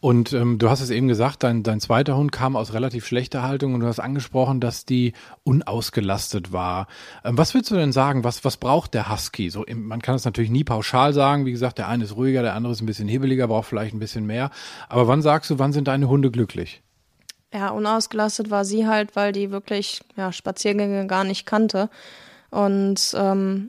Und 0.00 0.32
ähm, 0.32 0.58
du 0.58 0.70
hast 0.70 0.80
es 0.80 0.88
eben 0.88 1.08
gesagt, 1.08 1.42
dein, 1.42 1.62
dein 1.62 1.78
zweiter 1.78 2.16
Hund 2.16 2.32
kam 2.32 2.56
aus 2.56 2.72
relativ 2.72 3.06
schlechter 3.06 3.42
Haltung 3.42 3.74
und 3.74 3.80
du 3.80 3.86
hast 3.86 4.00
angesprochen, 4.00 4.58
dass 4.58 4.86
die 4.86 5.12
unausgelastet 5.44 6.52
war. 6.52 6.86
Ähm, 7.22 7.36
was 7.36 7.52
willst 7.52 7.70
du 7.70 7.74
denn 7.74 7.92
sagen? 7.92 8.24
Was, 8.24 8.42
was 8.42 8.56
braucht 8.56 8.94
der 8.94 9.10
Husky? 9.10 9.50
So, 9.50 9.66
man 9.74 10.00
kann 10.00 10.14
es 10.14 10.24
natürlich 10.24 10.50
nie 10.50 10.64
pauschal 10.64 11.12
sagen. 11.12 11.44
Wie 11.44 11.52
gesagt, 11.52 11.76
der 11.76 11.88
eine 11.88 12.04
ist 12.04 12.16
ruhiger, 12.16 12.40
der 12.40 12.54
andere 12.54 12.72
ist 12.72 12.80
ein 12.80 12.86
bisschen 12.86 13.08
hebeliger, 13.08 13.48
braucht 13.48 13.68
vielleicht 13.68 13.94
ein 13.94 13.98
bisschen 13.98 14.24
mehr. 14.24 14.50
Aber 14.88 15.06
wann 15.06 15.20
sagst 15.20 15.50
du, 15.50 15.58
wann 15.58 15.74
sind 15.74 15.86
deine 15.86 16.08
Hunde 16.08 16.30
glücklich? 16.30 16.82
Ja, 17.52 17.68
unausgelastet 17.68 18.50
war 18.50 18.64
sie 18.64 18.86
halt, 18.86 19.16
weil 19.16 19.32
die 19.32 19.50
wirklich 19.50 20.00
ja, 20.16 20.32
Spaziergänge 20.32 21.06
gar 21.08 21.24
nicht 21.24 21.44
kannte. 21.44 21.90
Und 22.50 23.14
ähm, 23.18 23.68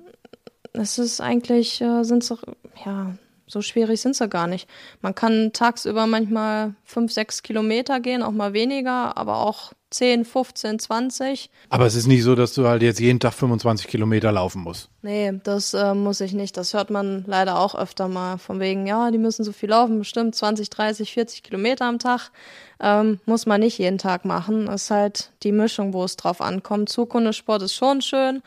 es 0.72 0.98
ist 0.98 1.20
eigentlich, 1.20 1.82
äh, 1.82 2.04
sind 2.04 2.24
so, 2.24 2.38
ja, 2.86 3.16
so 3.52 3.62
schwierig 3.62 4.02
sind 4.02 4.16
sie 4.16 4.28
gar 4.30 4.48
nicht. 4.48 4.68
Man 5.02 5.14
kann 5.14 5.52
tagsüber 5.54 6.08
manchmal 6.08 6.74
fünf, 6.84 7.12
sechs 7.12 7.44
Kilometer 7.44 8.00
gehen, 8.00 8.24
auch 8.24 8.32
mal 8.32 8.54
weniger, 8.54 9.18
aber 9.18 9.40
auch 9.40 9.74
10, 9.92 10.24
15, 10.24 10.80
20. 10.80 11.50
Aber 11.70 11.86
es 11.86 11.96
ist 11.96 12.08
nicht 12.08 12.24
so, 12.24 12.34
dass 12.34 12.54
du 12.54 12.66
halt 12.66 12.82
jetzt 12.82 13.00
jeden 13.00 13.20
Tag 13.20 13.34
25 13.34 13.88
Kilometer 13.88 14.32
laufen 14.32 14.62
musst. 14.62 14.90
Nee, 15.02 15.34
das 15.44 15.74
äh, 15.74 15.94
muss 15.94 16.22
ich 16.22 16.32
nicht. 16.32 16.56
Das 16.56 16.74
hört 16.74 16.90
man 16.90 17.26
leider 17.28 17.60
auch 17.60 17.76
öfter 17.76 18.08
mal. 18.08 18.38
Von 18.38 18.62
wegen, 18.62 18.88
ja, 18.88 19.12
die 19.12 19.18
müssen 19.18 19.44
so 19.44 19.52
viel 19.52 19.70
laufen, 19.70 20.00
bestimmt 20.00 20.34
20, 20.34 20.70
30, 20.70 21.14
40 21.14 21.44
Kilometer 21.44 21.86
am 21.86 22.00
Tag. 22.00 22.32
Ähm, 22.80 23.20
muss 23.26 23.46
man 23.46 23.60
nicht 23.60 23.78
jeden 23.78 23.98
Tag 23.98 24.24
machen. 24.24 24.68
Das 24.68 24.84
ist 24.84 24.92
halt 24.92 25.32
die 25.44 25.52
Mischung, 25.52 25.94
wo 25.94 26.06
es 26.06 26.16
drauf 26.16 26.40
ankommt. 26.40 26.88
Zukundesport 26.88 27.62
ist 27.62 27.76
schon 27.76 28.02
schön, 28.02 28.42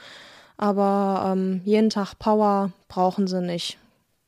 aber 0.56 1.30
ähm, 1.32 1.60
jeden 1.64 1.90
Tag 1.90 2.18
Power 2.18 2.72
brauchen 2.88 3.26
sie 3.26 3.42
nicht. 3.42 3.78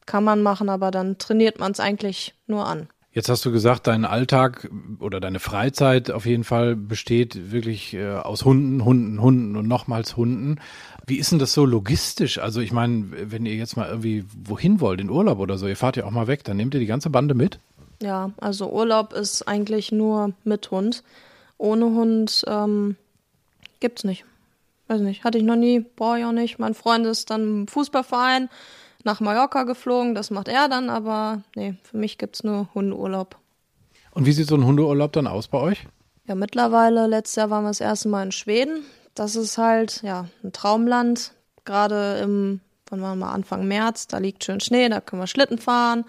Kann 0.07 0.25
man 0.25 0.43
machen, 0.43 0.69
aber 0.69 0.91
dann 0.91 1.19
trainiert 1.19 1.59
man 1.59 1.73
es 1.73 1.81
eigentlich 1.81 2.35
nur 2.47 2.67
an. 2.67 2.89
Jetzt 3.17 3.31
hast 3.31 3.47
du 3.47 3.51
gesagt, 3.51 3.87
dein 3.87 4.05
Alltag 4.05 4.69
oder 5.01 5.21
deine 5.21 5.41
Freizeit 5.41 6.11
auf 6.11 6.27
jeden 6.27 6.45
Fall 6.45 6.77
besteht 6.77 7.51
wirklich 7.51 7.95
äh, 7.95 8.13
aus 8.13 8.45
Hunden, 8.45 8.85
Hunden, 8.85 9.23
Hunden 9.23 9.57
und 9.57 9.67
nochmals 9.67 10.19
Hunden. 10.19 10.61
Wie 11.07 11.17
ist 11.17 11.33
denn 11.33 11.39
das 11.39 11.55
so 11.55 11.65
logistisch? 11.65 12.37
Also 12.37 12.61
ich 12.61 12.73
meine, 12.73 13.07
wenn 13.31 13.47
ihr 13.47 13.55
jetzt 13.55 13.79
mal 13.79 13.89
irgendwie 13.89 14.27
wohin 14.45 14.81
wollt, 14.81 15.01
in 15.01 15.09
Urlaub 15.09 15.39
oder 15.39 15.57
so, 15.57 15.67
ihr 15.67 15.79
fahrt 15.79 15.97
ja 15.97 16.05
auch 16.05 16.11
mal 16.11 16.27
weg, 16.27 16.45
dann 16.45 16.59
nehmt 16.59 16.75
ihr 16.75 16.81
die 16.81 16.85
ganze 16.85 17.09
Bande 17.09 17.35
mit? 17.35 17.59
Ja, 18.03 18.33
also 18.37 18.71
Urlaub 18.71 19.15
ist 19.15 19.49
eigentlich 19.49 19.93
nur 19.93 20.33
mit 20.45 20.71
Hund. 20.71 21.03
Ohne 21.57 21.87
Hund 21.87 22.45
ähm, 22.47 22.97
gibt's 23.81 24.05
nicht. 24.05 24.27
Weiß 24.89 25.01
nicht, 25.01 25.25
hatte 25.25 25.39
ich 25.39 25.45
noch 25.45 25.57
nie, 25.57 25.81
brauche 25.97 26.19
ich 26.19 26.25
auch 26.27 26.33
nicht. 26.33 26.59
Mein 26.59 26.75
Freund 26.75 27.07
ist 27.07 27.31
dann 27.31 27.43
im 27.43 27.67
Fußballverein 27.69 28.51
nach 29.07 29.21
Mallorca 29.21 29.63
geflogen, 29.63 30.15
das 30.15 30.31
macht 30.31 30.49
er 30.49 30.69
dann, 30.69 30.91
aber 30.91 31.43
nee, 31.55 31.75
für 31.83 31.97
mich 31.97 32.19
gibt 32.19 32.37
es 32.37 32.45
nur 32.45 32.69
Hundeurlaub. 32.75 33.37
Und 34.11 34.27
wie 34.27 34.33
sieht 34.33 34.49
so 34.49 34.57
ein 34.57 34.65
Hundeurlaub 34.65 35.13
dann 35.13 35.27
aus 35.27 35.49
bei 35.49 35.59
euch? 35.59 35.87
Ja, 36.27 36.35
mittlerweile, 36.35 37.07
letztes 37.07 37.37
Jahr 37.37 37.51
waren 37.51 37.65
wir 37.65 37.71
das 37.71 37.81
erste 37.81 38.09
Mal 38.09 38.25
in 38.25 38.33
Schweden. 38.33 38.85
Das 39.15 39.37
ist 39.37 39.59
halt, 39.59 40.03
ja, 40.03 40.27
ein 40.43 40.53
Traumland. 40.53 41.33
Gerade 41.65 42.19
im, 42.23 42.61
wann 42.89 43.01
waren 43.01 43.19
wir, 43.19 43.29
Anfang 43.31 43.67
März, 43.67 44.09
da 44.09 44.19
liegt 44.19 44.45
schön 44.45 44.61
Schnee, 44.61 44.89
da 44.89 45.01
können 45.01 45.23
wir 45.23 45.27
Schlitten 45.27 45.59
fahren. 45.59 46.05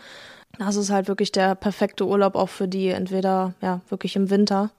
Das 0.57 0.75
ist 0.75 0.89
halt 0.89 1.07
wirklich 1.07 1.31
der 1.31 1.55
perfekte 1.55 2.05
Urlaub 2.05 2.35
auch 2.35 2.49
für 2.49 2.67
die, 2.67 2.87
entweder, 2.89 3.53
ja, 3.61 3.81
wirklich 3.89 4.15
im 4.15 4.29
Winter. 4.29 4.71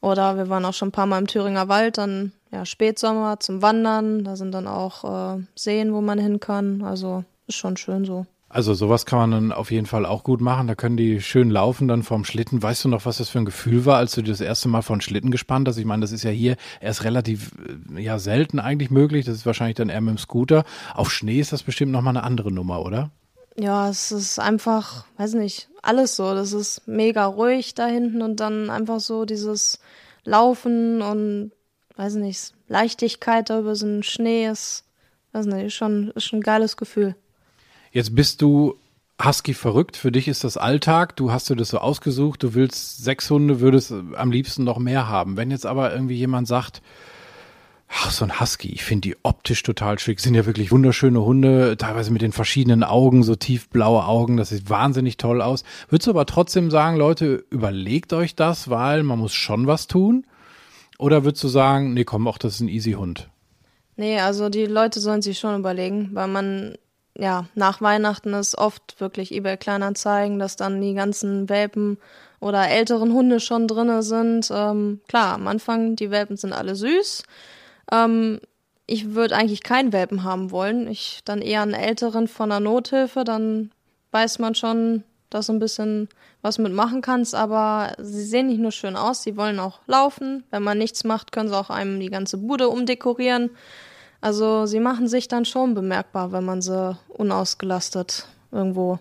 Oder 0.00 0.36
wir 0.36 0.48
waren 0.48 0.64
auch 0.64 0.74
schon 0.74 0.88
ein 0.88 0.92
paar 0.92 1.06
Mal 1.06 1.18
im 1.18 1.26
Thüringer 1.26 1.68
Wald, 1.68 1.98
dann, 1.98 2.32
ja, 2.50 2.64
Spätsommer 2.64 3.40
zum 3.40 3.60
Wandern. 3.60 4.24
Da 4.24 4.36
sind 4.36 4.52
dann 4.52 4.66
auch 4.66 5.36
äh, 5.36 5.42
Seen, 5.54 5.92
wo 5.92 6.00
man 6.00 6.18
hin 6.18 6.40
kann. 6.40 6.82
Also 6.82 7.24
ist 7.48 7.56
schon 7.56 7.76
schön 7.76 8.04
so. 8.04 8.26
Also 8.50 8.72
sowas 8.72 9.04
kann 9.04 9.18
man 9.18 9.30
dann 9.30 9.52
auf 9.52 9.70
jeden 9.70 9.84
Fall 9.86 10.06
auch 10.06 10.24
gut 10.24 10.40
machen. 10.40 10.68
Da 10.68 10.74
können 10.74 10.96
die 10.96 11.20
schön 11.20 11.50
laufen 11.50 11.86
dann 11.86 12.02
vom 12.02 12.24
Schlitten. 12.24 12.62
Weißt 12.62 12.84
du 12.84 12.88
noch, 12.88 13.04
was 13.04 13.18
das 13.18 13.28
für 13.28 13.38
ein 13.38 13.44
Gefühl 13.44 13.84
war, 13.84 13.98
als 13.98 14.14
du 14.14 14.22
das 14.22 14.40
erste 14.40 14.68
Mal 14.68 14.80
von 14.80 15.02
Schlitten 15.02 15.30
gespannt 15.30 15.68
hast? 15.68 15.76
Ich 15.76 15.84
meine, 15.84 16.00
das 16.00 16.12
ist 16.12 16.22
ja 16.22 16.30
hier 16.30 16.56
erst 16.80 17.04
relativ 17.04 17.52
äh, 17.94 18.00
ja 18.00 18.18
selten 18.18 18.58
eigentlich 18.58 18.90
möglich. 18.90 19.26
Das 19.26 19.34
ist 19.34 19.46
wahrscheinlich 19.46 19.76
dann 19.76 19.90
eher 19.90 20.00
mit 20.00 20.16
dem 20.16 20.18
Scooter. 20.18 20.64
Auf 20.94 21.10
Schnee 21.10 21.40
ist 21.40 21.52
das 21.52 21.62
bestimmt 21.62 21.92
nochmal 21.92 22.16
eine 22.16 22.24
andere 22.24 22.50
Nummer, 22.50 22.80
oder? 22.80 23.10
Ja, 23.58 23.90
es 23.90 24.12
ist 24.12 24.38
einfach, 24.38 25.04
weiß 25.18 25.34
nicht, 25.34 25.68
alles 25.82 26.16
so. 26.16 26.34
Das 26.34 26.54
ist 26.54 26.88
mega 26.88 27.26
ruhig 27.26 27.74
da 27.74 27.86
hinten 27.86 28.22
und 28.22 28.40
dann 28.40 28.70
einfach 28.70 29.00
so 29.00 29.26
dieses 29.26 29.78
Laufen 30.24 31.02
und 31.02 31.52
weiß 31.96 32.14
nicht, 32.14 32.54
Leichtigkeit 32.68 33.50
da 33.50 33.58
über 33.58 33.74
so 33.74 33.84
einen 33.84 34.02
Schnee 34.04 34.48
ist, 34.48 34.84
weiß 35.32 35.46
nicht, 35.46 35.66
ist 35.66 35.74
schon, 35.74 36.12
ist 36.14 36.24
schon 36.24 36.38
ein 36.38 36.42
geiles 36.42 36.76
Gefühl. 36.76 37.14
Jetzt 37.92 38.14
bist 38.14 38.42
du 38.42 38.76
Husky 39.22 39.54
verrückt. 39.54 39.96
Für 39.96 40.12
dich 40.12 40.28
ist 40.28 40.44
das 40.44 40.56
Alltag. 40.56 41.16
Du 41.16 41.32
hast 41.32 41.50
dir 41.50 41.56
das 41.56 41.70
so 41.70 41.78
ausgesucht. 41.78 42.42
Du 42.42 42.54
willst 42.54 43.02
sechs 43.02 43.30
Hunde, 43.30 43.60
würdest 43.60 43.92
am 44.14 44.30
liebsten 44.30 44.64
noch 44.64 44.78
mehr 44.78 45.08
haben. 45.08 45.36
Wenn 45.36 45.50
jetzt 45.50 45.66
aber 45.66 45.92
irgendwie 45.92 46.16
jemand 46.16 46.46
sagt, 46.46 46.82
ach, 47.88 48.10
so 48.10 48.24
ein 48.24 48.38
Husky, 48.38 48.68
ich 48.68 48.84
finde 48.84 49.08
die 49.08 49.16
optisch 49.22 49.62
total 49.62 49.98
schick. 49.98 50.20
Sind 50.20 50.34
ja 50.34 50.46
wirklich 50.46 50.70
wunderschöne 50.70 51.24
Hunde, 51.24 51.76
teilweise 51.76 52.12
mit 52.12 52.22
den 52.22 52.32
verschiedenen 52.32 52.84
Augen, 52.84 53.22
so 53.22 53.34
tiefblaue 53.34 54.04
Augen. 54.04 54.36
Das 54.36 54.50
sieht 54.50 54.70
wahnsinnig 54.70 55.16
toll 55.16 55.42
aus. 55.42 55.64
Würdest 55.88 56.06
du 56.06 56.12
aber 56.12 56.26
trotzdem 56.26 56.70
sagen, 56.70 56.96
Leute, 56.96 57.44
überlegt 57.50 58.12
euch 58.12 58.36
das, 58.36 58.70
weil 58.70 59.02
man 59.02 59.18
muss 59.18 59.34
schon 59.34 59.66
was 59.66 59.88
tun? 59.88 60.26
Oder 60.98 61.24
würdest 61.24 61.42
du 61.44 61.48
sagen, 61.48 61.94
nee, 61.94 62.04
komm, 62.04 62.28
auch 62.28 62.38
das 62.38 62.54
ist 62.54 62.60
ein 62.60 62.68
easy 62.68 62.92
Hund? 62.92 63.28
Nee, 63.96 64.20
also 64.20 64.48
die 64.48 64.66
Leute 64.66 65.00
sollen 65.00 65.22
sich 65.22 65.38
schon 65.38 65.58
überlegen, 65.58 66.10
weil 66.12 66.28
man 66.28 66.76
ja, 67.18 67.46
nach 67.54 67.80
Weihnachten 67.80 68.32
ist 68.32 68.56
oft 68.56 69.00
wirklich 69.00 69.32
eBay 69.34 69.56
Kleinanzeigen, 69.56 70.38
dass 70.38 70.56
dann 70.56 70.80
die 70.80 70.94
ganzen 70.94 71.48
Welpen 71.48 71.98
oder 72.40 72.68
älteren 72.68 73.12
Hunde 73.12 73.40
schon 73.40 73.66
drinne 73.66 74.02
sind. 74.04 74.48
Ähm, 74.54 75.00
klar, 75.08 75.34
am 75.34 75.48
Anfang, 75.48 75.96
die 75.96 76.12
Welpen 76.12 76.36
sind 76.36 76.52
alle 76.52 76.76
süß. 76.76 77.24
Ähm, 77.92 78.40
ich 78.86 79.14
würde 79.14 79.34
eigentlich 79.34 79.64
keinen 79.64 79.92
Welpen 79.92 80.22
haben 80.22 80.52
wollen. 80.52 80.86
Ich 80.88 81.20
dann 81.24 81.42
eher 81.42 81.62
einen 81.62 81.74
älteren 81.74 82.28
von 82.28 82.50
der 82.50 82.60
Nothilfe, 82.60 83.24
dann 83.24 83.72
weiß 84.12 84.38
man 84.38 84.54
schon, 84.54 85.02
dass 85.28 85.46
du 85.46 85.54
ein 85.54 85.58
bisschen 85.58 86.08
was 86.40 86.58
mitmachen 86.58 87.02
kannst, 87.02 87.34
aber 87.34 87.94
sie 87.98 88.24
sehen 88.24 88.46
nicht 88.46 88.60
nur 88.60 88.70
schön 88.70 88.96
aus, 88.96 89.24
sie 89.24 89.36
wollen 89.36 89.58
auch 89.58 89.80
laufen. 89.86 90.44
Wenn 90.50 90.62
man 90.62 90.78
nichts 90.78 91.02
macht, 91.02 91.32
können 91.32 91.48
sie 91.48 91.58
auch 91.58 91.68
einem 91.68 91.98
die 91.98 92.10
ganze 92.10 92.38
Bude 92.38 92.68
umdekorieren. 92.68 93.50
Also 94.20 94.66
sie 94.66 94.80
machen 94.80 95.08
sich 95.08 95.28
dann 95.28 95.44
schon 95.44 95.74
bemerkbar, 95.74 96.32
wenn 96.32 96.44
man 96.44 96.60
sie 96.60 96.96
unausgelastet 97.08 98.28
irgendwo 98.50 98.98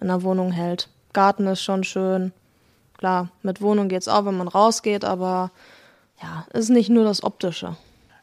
in 0.00 0.08
der 0.08 0.22
Wohnung 0.22 0.52
hält. 0.52 0.88
Garten 1.12 1.46
ist 1.46 1.62
schon 1.62 1.84
schön. 1.84 2.32
Klar, 2.98 3.28
mit 3.42 3.62
Wohnung 3.62 3.88
geht's 3.88 4.08
auch, 4.08 4.26
wenn 4.26 4.36
man 4.36 4.48
rausgeht, 4.48 5.04
aber 5.04 5.50
ja, 6.22 6.46
ist 6.52 6.68
nicht 6.68 6.90
nur 6.90 7.04
das 7.04 7.22
Optische. 7.22 7.76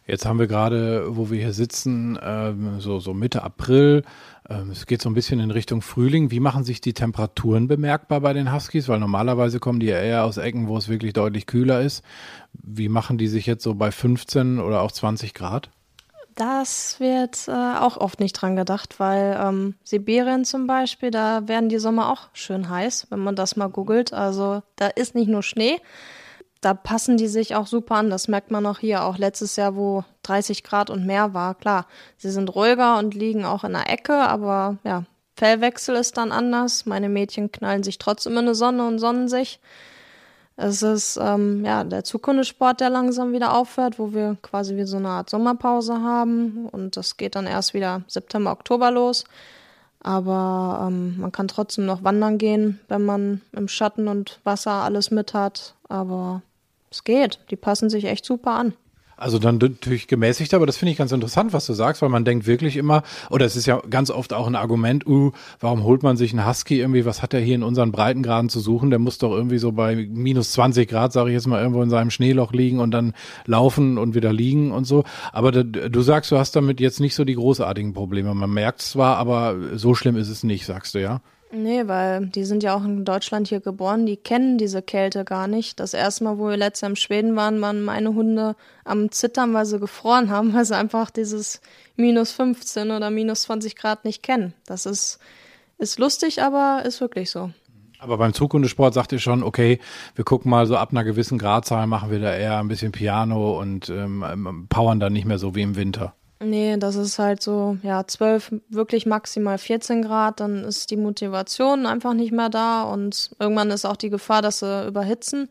Jetzt 0.08 0.26
haben 0.28 0.38
wir 0.38 0.46
gerade, 0.46 1.16
wo 1.16 1.32
wir 1.32 1.40
hier 1.40 1.54
sitzen, 1.54 2.20
ähm, 2.22 2.80
so, 2.80 3.00
so 3.00 3.16
Mitte 3.16 3.42
April. 3.42 4.04
Ähm, 4.48 4.70
es 4.70 4.86
geht 4.86 5.02
so 5.02 5.10
ein 5.10 5.16
bisschen 5.16 5.40
in 5.40 5.50
Richtung 5.50 5.82
Frühling. 5.82 6.30
Wie 6.30 6.40
machen 6.40 6.64
sich 6.64 6.80
die 6.80 6.94
Temperaturen 6.94 7.68
bemerkbar 7.68 8.22
bei 8.22 8.34
den 8.34 8.54
Huskies? 8.54 8.88
Weil 8.88 9.00
normalerweise 9.00 9.60
kommen 9.60 9.80
die 9.80 9.88
ja 9.88 9.98
eher 9.98 10.26
aus 10.26 10.38
Ecken, 10.38 10.68
wo 10.68 10.78
es 10.78 10.90
wirklich 10.90 11.14
deutlich 11.14 11.48
kühler 11.48 11.82
ist. 11.82 12.04
Wie 12.54 12.88
machen 12.88 13.18
die 13.18 13.28
sich 13.28 13.48
jetzt 13.48 13.64
so 13.64 13.74
bei 13.74 13.90
15 13.90 14.60
oder 14.60 14.82
auch 14.82 14.92
20 14.92 15.34
Grad? 15.34 15.72
Das 16.36 17.00
wird 17.00 17.48
äh, 17.48 17.52
auch 17.52 17.96
oft 17.96 18.20
nicht 18.20 18.34
dran 18.34 18.58
gedacht, 18.58 19.00
weil 19.00 19.40
ähm, 19.42 19.76
Sibirien 19.86 20.44
zum 20.44 20.68
Beispiel, 20.68 21.10
da 21.10 21.48
werden 21.48 21.70
die 21.70 21.80
Sommer 21.80 22.12
auch 22.12 22.28
schön 22.34 22.70
heiß, 22.70 23.08
wenn 23.10 23.20
man 23.20 23.38
das 23.38 23.56
mal 23.56 23.70
googelt. 23.70 24.12
Also 24.12 24.62
da 24.76 24.88
ist 24.88 25.16
nicht 25.16 25.30
nur 25.30 25.44
Schnee, 25.44 25.80
da 26.60 26.74
passen 26.74 27.16
die 27.16 27.28
sich 27.28 27.56
auch 27.56 27.68
super 27.68 27.96
an. 27.96 28.10
Das 28.10 28.28
merkt 28.28 28.52
man 28.52 28.66
auch 28.66 28.80
hier, 28.80 29.06
auch 29.06 29.18
letztes 29.18 29.56
Jahr, 29.56 29.78
wo 29.78 30.04
30 30.24 30.64
Grad 30.64 30.90
und 30.90 31.06
mehr 31.06 31.34
war. 31.34 31.56
Klar, 31.56 31.88
sie 32.18 32.32
sind 32.32 32.54
ruhiger 32.54 32.98
und 32.98 33.14
liegen 33.14 33.46
auch 33.46 33.64
in 33.64 33.72
der 33.72 33.90
Ecke, 33.90 34.16
aber 34.16 34.78
ja, 34.84 35.04
Fellwechsel 35.38 35.96
ist 35.96 36.18
dann 36.18 36.34
anders. 36.34 36.86
Meine 36.86 37.08
Mädchen 37.08 37.52
knallen 37.52 37.84
sich 37.84 37.98
trotzdem 37.98 38.34
in 38.34 38.40
eine 38.40 38.56
Sonne 38.56 38.86
und 38.86 39.00
sonnen 39.00 39.30
sich. 39.30 39.60
Es 40.58 40.82
ist 40.82 41.20
ähm, 41.22 41.66
ja 41.66 41.84
der 41.84 42.04
Zukundesport, 42.04 42.80
der 42.80 42.90
langsam 42.90 43.34
wieder 43.34 43.56
aufhört, 43.56 44.00
wo 44.00 44.14
wir 44.14 44.38
quasi 44.42 44.78
wie 44.78 44.86
so 44.86 44.98
eine 44.98 45.10
Art 45.10 45.30
Sommerpause 45.30 46.02
haben 46.02 46.70
und 46.72 46.96
das 46.96 47.18
geht 47.18 47.36
dann 47.36 47.46
erst 47.46 47.74
wieder 47.74 48.04
September, 48.08 48.52
Oktober 48.52 48.90
los. 48.92 49.26
Aber 50.00 50.86
ähm, 50.88 51.20
man 51.20 51.32
kann 51.32 51.48
trotzdem 51.48 51.88
noch 51.88 52.04
wandern 52.04 52.38
gehen, 52.38 52.80
wenn 52.88 53.04
man 53.04 53.42
im 53.54 53.68
Schatten 53.68 54.08
und 54.08 54.40
Wasser 54.44 54.72
alles 54.72 55.10
mit 55.10 55.34
hat. 55.34 55.74
Aber 55.90 56.44
es 56.92 57.04
geht. 57.04 57.40
Die 57.50 57.56
passen 57.56 57.90
sich 57.90 58.06
echt 58.06 58.24
super 58.24 58.52
an. 58.52 58.74
Also 59.18 59.40
dann 59.40 59.58
natürlich 59.58 60.08
gemäßigt, 60.08 60.54
aber 60.54 60.66
das 60.66 60.78
finde 60.78 60.92
ich 60.92 60.98
ganz 60.98 61.12
interessant, 61.12 61.54
was 61.54 61.66
du 61.66 61.74
sagst, 61.74 62.02
weil 62.02 62.10
man 62.10 62.26
denkt 62.26 62.48
wirklich 62.48 62.76
immer, 62.76 63.04
oder 63.30 63.46
es 63.46 63.56
ist 63.56 63.66
ja 63.66 63.82
ganz 63.90 64.10
oft 64.10 64.34
auch 64.34 64.48
ein 64.48 64.56
Argument, 64.56 65.08
uh, 65.08 65.32
warum 65.60 65.84
holt 65.84 66.04
man 66.04 66.18
sich 66.18 66.34
einen 66.34 66.46
Husky 66.48 66.80
irgendwie, 66.80 67.06
was 67.06 67.22
hat 67.22 67.34
er 67.34 67.40
hier 67.40 67.56
in 67.56 67.64
unseren 67.64 67.92
Breitengraden 67.92 68.50
zu 68.50 68.60
suchen? 68.60 68.90
Der 68.90 69.00
muss 69.00 69.18
doch 69.18 69.32
irgendwie 69.32 69.58
so 69.58 69.72
bei 69.72 69.96
minus 69.96 70.52
20 70.52 70.90
Grad, 70.90 71.14
sage 71.14 71.30
ich 71.30 71.34
jetzt 71.34 71.48
mal, 71.48 71.62
irgendwo 71.62 71.82
in 71.82 71.90
seinem 71.90 72.12
Schneeloch 72.12 72.52
liegen 72.52 72.80
und 72.80 72.92
dann 72.92 73.14
laufen 73.46 73.98
und 73.98 74.16
wieder 74.16 74.34
liegen 74.34 74.72
und 74.72 74.86
so. 74.86 75.06
Aber 75.32 75.52
du 75.52 76.02
sagst, 76.02 76.32
du 76.32 76.38
hast 76.38 76.56
damit 76.56 76.80
jetzt 76.80 77.00
nicht 77.00 77.16
so 77.16 77.24
die 77.24 77.36
großartigen 77.36 77.94
Probleme. 77.94 78.34
Man 78.34 78.52
merkt 78.52 78.82
zwar, 78.82 79.18
aber 79.18 79.56
so 79.76 79.96
schlimm 79.96 80.18
ist 80.18 80.30
es 80.30 80.44
nicht, 80.44 80.66
sagst 80.66 80.96
du, 80.96 81.02
ja? 81.02 81.22
Nee, 81.52 81.88
weil 81.88 82.26
die 82.28 82.44
sind 82.44 82.64
ja 82.64 82.76
auch 82.76 82.84
in 82.84 83.06
Deutschland 83.06 83.48
hier 83.48 83.60
geboren, 83.60 84.06
die 84.06 84.18
kennen 84.18 84.58
diese 84.58 84.82
Kälte 84.82 85.24
gar 85.24 85.48
nicht. 85.48 85.80
Das 85.80 85.94
erste 85.94 86.24
Mal, 86.24 86.38
wo 86.38 86.50
wir 86.50 86.58
letztes 86.58 86.82
Jahr 86.82 86.90
in 86.90 86.96
Schweden 86.96 87.36
waren, 87.36 87.62
waren 87.62 87.84
meine 87.84 88.14
Hunde 88.14 88.56
am 88.84 89.12
Zittern, 89.12 89.54
weil 89.54 89.66
sie 89.66 89.80
gefroren 89.80 90.30
haben, 90.30 90.54
weil 90.56 90.66
sie 90.66 90.76
einfach 90.76 91.10
dieses 91.12 91.62
minus 91.96 92.32
15 92.32 92.92
oder 92.92 93.10
minus 93.10 93.44
20 93.44 93.76
Grad 93.76 94.06
nicht 94.06 94.24
kennen. 94.24 94.54
Das 94.66 94.86
ist, 94.86 95.20
ist 95.78 96.00
lustig, 96.00 96.42
aber 96.42 96.84
ist 96.86 97.00
wirklich 97.00 97.30
so. 97.30 97.52
Aber 98.00 98.18
beim 98.18 98.34
Zughundesport 98.34 98.94
sagt 98.94 99.14
ihr 99.14 99.20
schon, 99.20 99.42
okay, 99.42 99.80
wir 100.16 100.26
gucken 100.26 100.52
mal 100.52 100.66
so 100.66 100.76
ab 100.76 100.92
einer 100.92 101.04
gewissen 101.04 101.38
Gradzahl, 101.38 101.88
machen 101.88 102.12
wir 102.12 102.20
da 102.20 102.36
eher 102.36 102.60
ein 102.60 102.68
bisschen 102.68 102.92
Piano 102.92 103.60
und 103.60 103.90
ähm, 103.90 104.68
powern 104.70 105.00
dann 105.00 105.14
nicht 105.14 105.26
mehr 105.26 105.40
so 105.40 105.56
wie 105.56 105.62
im 105.62 105.76
Winter. 105.76 106.14
Nee, 106.42 106.76
das 106.78 106.96
ist 106.96 107.18
halt 107.18 107.42
so, 107.42 107.78
ja, 107.82 108.06
12, 108.06 108.56
wirklich 108.70 109.06
maximal 109.06 109.58
14 109.58 110.02
Grad, 110.02 110.42
dann 110.42 110.66
ist 110.66 110.92
die 110.92 110.98
Motivation 110.98 111.86
einfach 111.86 112.14
nicht 112.14 112.34
mehr 112.34 112.50
da 112.50 112.84
und 112.84 113.32
irgendwann 113.40 113.72
ist 113.72 113.86
auch 113.86 113.96
die 113.96 114.10
Gefahr, 114.10 114.42
dass 114.42 114.60
sie 114.60 114.88
überhitzen. 114.88 115.50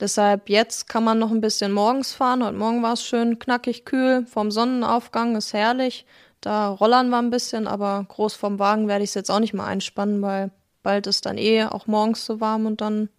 Deshalb 0.00 0.48
jetzt 0.48 0.88
kann 0.88 1.04
man 1.04 1.18
noch 1.18 1.30
ein 1.30 1.40
bisschen 1.40 1.70
morgens 1.70 2.12
fahren. 2.12 2.42
Heute 2.42 2.56
Morgen 2.56 2.82
war 2.82 2.94
es 2.94 3.04
schön 3.04 3.38
knackig 3.38 3.84
kühl. 3.84 4.26
Vom 4.26 4.50
Sonnenaufgang 4.50 5.36
ist 5.36 5.52
herrlich. 5.52 6.06
Da 6.40 6.70
rollern 6.70 7.10
wir 7.10 7.18
ein 7.18 7.30
bisschen, 7.30 7.68
aber 7.68 8.04
groß 8.08 8.34
vom 8.34 8.58
Wagen 8.58 8.88
werde 8.88 9.04
ich 9.04 9.10
es 9.10 9.14
jetzt 9.14 9.30
auch 9.30 9.38
nicht 9.38 9.54
mehr 9.54 9.64
einspannen, 9.64 10.20
weil 10.20 10.50
bald 10.82 11.06
ist 11.06 11.24
dann 11.24 11.38
eh 11.38 11.66
auch 11.66 11.86
morgens 11.86 12.26
so 12.26 12.40
warm 12.40 12.66
und 12.66 12.80
dann 12.80 13.10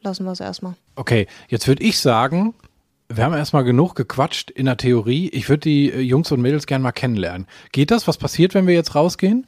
lassen 0.00 0.24
wir 0.24 0.32
es 0.32 0.40
erstmal. 0.40 0.74
Okay, 0.96 1.26
jetzt 1.48 1.68
würde 1.68 1.82
ich 1.82 2.00
sagen, 2.00 2.54
wir 3.08 3.24
haben 3.24 3.34
erstmal 3.34 3.64
genug 3.64 3.94
gequatscht 3.94 4.50
in 4.50 4.66
der 4.66 4.76
Theorie. 4.76 5.28
Ich 5.30 5.48
würde 5.48 5.60
die 5.60 5.90
äh, 5.90 6.00
Jungs 6.00 6.32
und 6.32 6.40
Mädels 6.40 6.66
gerne 6.66 6.82
mal 6.82 6.92
kennenlernen. 6.92 7.46
Geht 7.72 7.90
das? 7.90 8.08
Was 8.08 8.18
passiert, 8.18 8.54
wenn 8.54 8.66
wir 8.66 8.74
jetzt 8.74 8.94
rausgehen? 8.94 9.46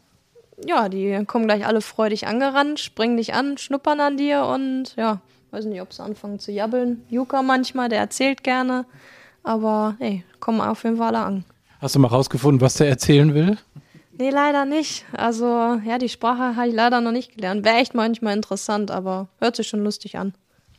Ja, 0.65 0.89
die 0.89 1.25
kommen 1.27 1.47
gleich 1.47 1.67
alle 1.67 1.81
freudig 1.81 2.27
angerannt, 2.27 2.81
springen 2.81 3.17
dich 3.17 3.35
an, 3.35 3.59
schnuppern 3.59 4.01
an 4.01 4.17
dir 4.17 4.47
und 4.47 4.97
ja, 4.97 5.21
weiß 5.51 5.67
nicht, 5.67 5.83
ob 5.83 5.93
sie 5.93 6.03
anfangen 6.03 6.39
zu 6.39 6.51
jabbeln. 6.51 7.05
Juka 7.11 7.43
manchmal, 7.43 7.91
der 7.91 7.99
erzählt 7.99 8.43
gerne, 8.43 8.87
aber 9.43 9.97
hey, 9.99 10.25
kommen 10.41 10.63
auf 10.63 10.85
jeden 10.85 10.97
Fall 10.97 11.15
alle 11.15 11.25
an. 11.25 11.45
Hast 11.81 11.95
du 11.95 11.99
mal 11.99 12.09
rausgefunden, 12.09 12.63
was 12.63 12.75
der 12.75 12.89
erzählen 12.89 13.35
will? 13.35 13.59
Nee, 14.19 14.31
leider 14.31 14.65
nicht. 14.65 15.05
Also, 15.13 15.79
ja, 15.85 15.99
die 15.99 16.09
Sprache 16.09 16.57
habe 16.57 16.69
ich 16.69 16.75
leider 16.75 17.03
noch 17.03 17.13
nicht 17.13 17.35
gelernt. 17.35 17.67
Wäre 17.67 17.77
echt 17.77 17.95
manchmal 17.95 18.35
interessant, 18.35 18.91
aber 18.91 19.29
hört 19.41 19.57
sich 19.57 19.69
schon 19.69 19.85
lustig 19.85 20.17
an. 20.17 20.33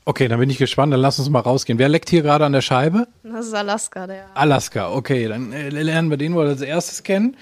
Okay, 0.07 0.29
dann 0.29 0.39
bin 0.39 0.49
ich 0.49 0.57
gespannt. 0.57 0.93
Dann 0.93 1.01
lass 1.01 1.19
uns 1.19 1.27
mal 1.27 1.41
rausgehen. 1.41 1.79
Wer 1.79 1.89
leckt 1.89 2.09
hier 2.09 2.21
gerade 2.21 2.45
an 2.45 2.53
der 2.53 2.61
Scheibe? 2.61 3.09
Das 3.23 3.47
ist 3.47 3.53
Alaska, 3.53 4.07
der. 4.07 4.27
Alaska, 4.35 4.89
okay. 4.89 5.27
Dann 5.27 5.51
äh, 5.51 5.67
lernen 5.67 6.09
wir 6.09 6.15
den 6.15 6.33
wohl 6.33 6.47
als 6.47 6.61
erstes 6.61 7.03
kennen. 7.03 7.35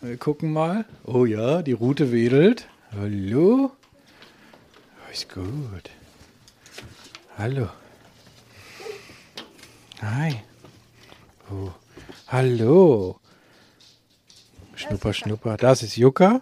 Wir 0.00 0.16
gucken 0.16 0.50
mal. 0.50 0.86
Oh 1.04 1.26
ja, 1.26 1.60
die 1.60 1.72
Route 1.72 2.12
wedelt. 2.12 2.68
Hallo? 2.98 3.70
Ist 5.12 5.28
gut. 5.28 5.90
Hallo. 7.36 7.68
Hi. 10.00 10.36
Oh. 11.50 11.68
Hallo. 12.28 13.20
Schnupper, 14.74 15.12
Schnupper. 15.12 15.58
Das 15.58 15.82
ist 15.82 15.98
Yucca. 15.98 16.40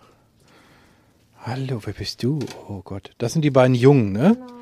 Hallo, 1.43 1.81
wer 1.85 1.95
bist 1.95 2.23
du? 2.23 2.38
Oh 2.69 2.81
Gott. 2.85 3.11
Das 3.19 3.33
sind 3.33 3.43
die 3.43 3.50
beiden 3.50 3.75
Jungen, 3.75 4.12
ne? 4.12 4.37
Genau, 4.37 4.54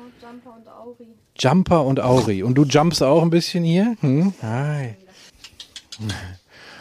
Auri. 0.83 1.07
Jumper 1.37 1.85
und 1.85 2.01
Auri. 2.01 2.43
Und 2.43 2.55
du 2.55 2.65
jumpst 2.65 3.01
auch 3.01 3.21
ein 3.21 3.29
bisschen 3.29 3.63
hier? 3.63 3.95
Hm? 4.01 4.33
Hi. 4.41 4.95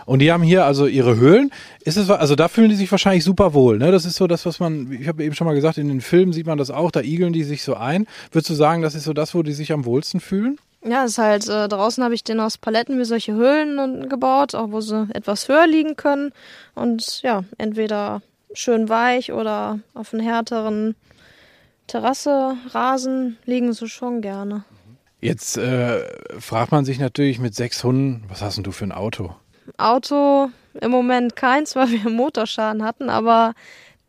Und 0.06 0.18
die 0.18 0.32
haben 0.32 0.42
hier 0.42 0.64
also 0.64 0.86
ihre 0.86 1.16
Höhlen. 1.16 1.52
Ist 1.84 1.96
es 1.96 2.10
also 2.10 2.34
da 2.34 2.48
fühlen 2.48 2.68
die 2.68 2.74
sich 2.74 2.90
wahrscheinlich 2.90 3.22
super 3.22 3.54
wohl, 3.54 3.78
ne? 3.78 3.92
Das 3.92 4.04
ist 4.04 4.16
so 4.16 4.26
das, 4.26 4.44
was 4.44 4.58
man 4.58 4.90
ich 4.90 5.06
habe 5.06 5.22
eben 5.22 5.36
schon 5.36 5.46
mal 5.46 5.54
gesagt, 5.54 5.78
in 5.78 5.86
den 5.86 6.00
Filmen 6.00 6.32
sieht 6.32 6.46
man 6.46 6.58
das 6.58 6.72
auch, 6.72 6.90
da 6.90 7.00
igeln 7.00 7.32
die 7.32 7.44
sich 7.44 7.62
so 7.62 7.74
ein. 7.74 8.08
Würdest 8.32 8.50
du 8.50 8.54
sagen, 8.54 8.82
das 8.82 8.96
ist 8.96 9.04
so 9.04 9.12
das, 9.12 9.36
wo 9.36 9.44
die 9.44 9.52
sich 9.52 9.72
am 9.72 9.84
wohlsten 9.84 10.18
fühlen? 10.18 10.58
Ja, 10.84 11.04
ist 11.04 11.18
halt, 11.18 11.48
äh, 11.48 11.68
draußen 11.68 12.02
habe 12.02 12.14
ich 12.14 12.24
den 12.24 12.40
aus 12.40 12.58
Paletten 12.58 12.98
wie 12.98 13.04
solche 13.04 13.34
Höhlen 13.34 14.08
gebaut, 14.08 14.56
auch 14.56 14.72
wo 14.72 14.80
sie 14.80 15.06
etwas 15.14 15.48
höher 15.48 15.68
liegen 15.68 15.94
können. 15.94 16.32
Und 16.74 17.22
ja, 17.22 17.44
entweder 17.56 18.20
schön 18.52 18.88
weich 18.88 19.32
oder 19.32 19.78
auf 19.94 20.12
einen 20.12 20.24
härteren 20.24 20.96
Terrasse, 21.86 22.56
Rasen 22.70 23.38
liegen 23.44 23.72
sie 23.72 23.88
schon 23.88 24.20
gerne. 24.20 24.64
Jetzt 25.20 25.56
äh, 25.56 26.00
fragt 26.40 26.72
man 26.72 26.84
sich 26.84 26.98
natürlich 26.98 27.38
mit 27.38 27.54
sechs 27.54 27.84
Hunden, 27.84 28.24
was 28.28 28.42
hast 28.42 28.56
denn 28.56 28.64
du 28.64 28.72
für 28.72 28.84
ein 28.84 28.92
Auto? 28.92 29.34
Auto 29.78 30.50
im 30.80 30.90
Moment 30.90 31.36
keins, 31.36 31.76
weil 31.76 31.90
wir 31.90 32.00
einen 32.00 32.16
Motorschaden 32.16 32.82
hatten, 32.82 33.08
aber 33.08 33.54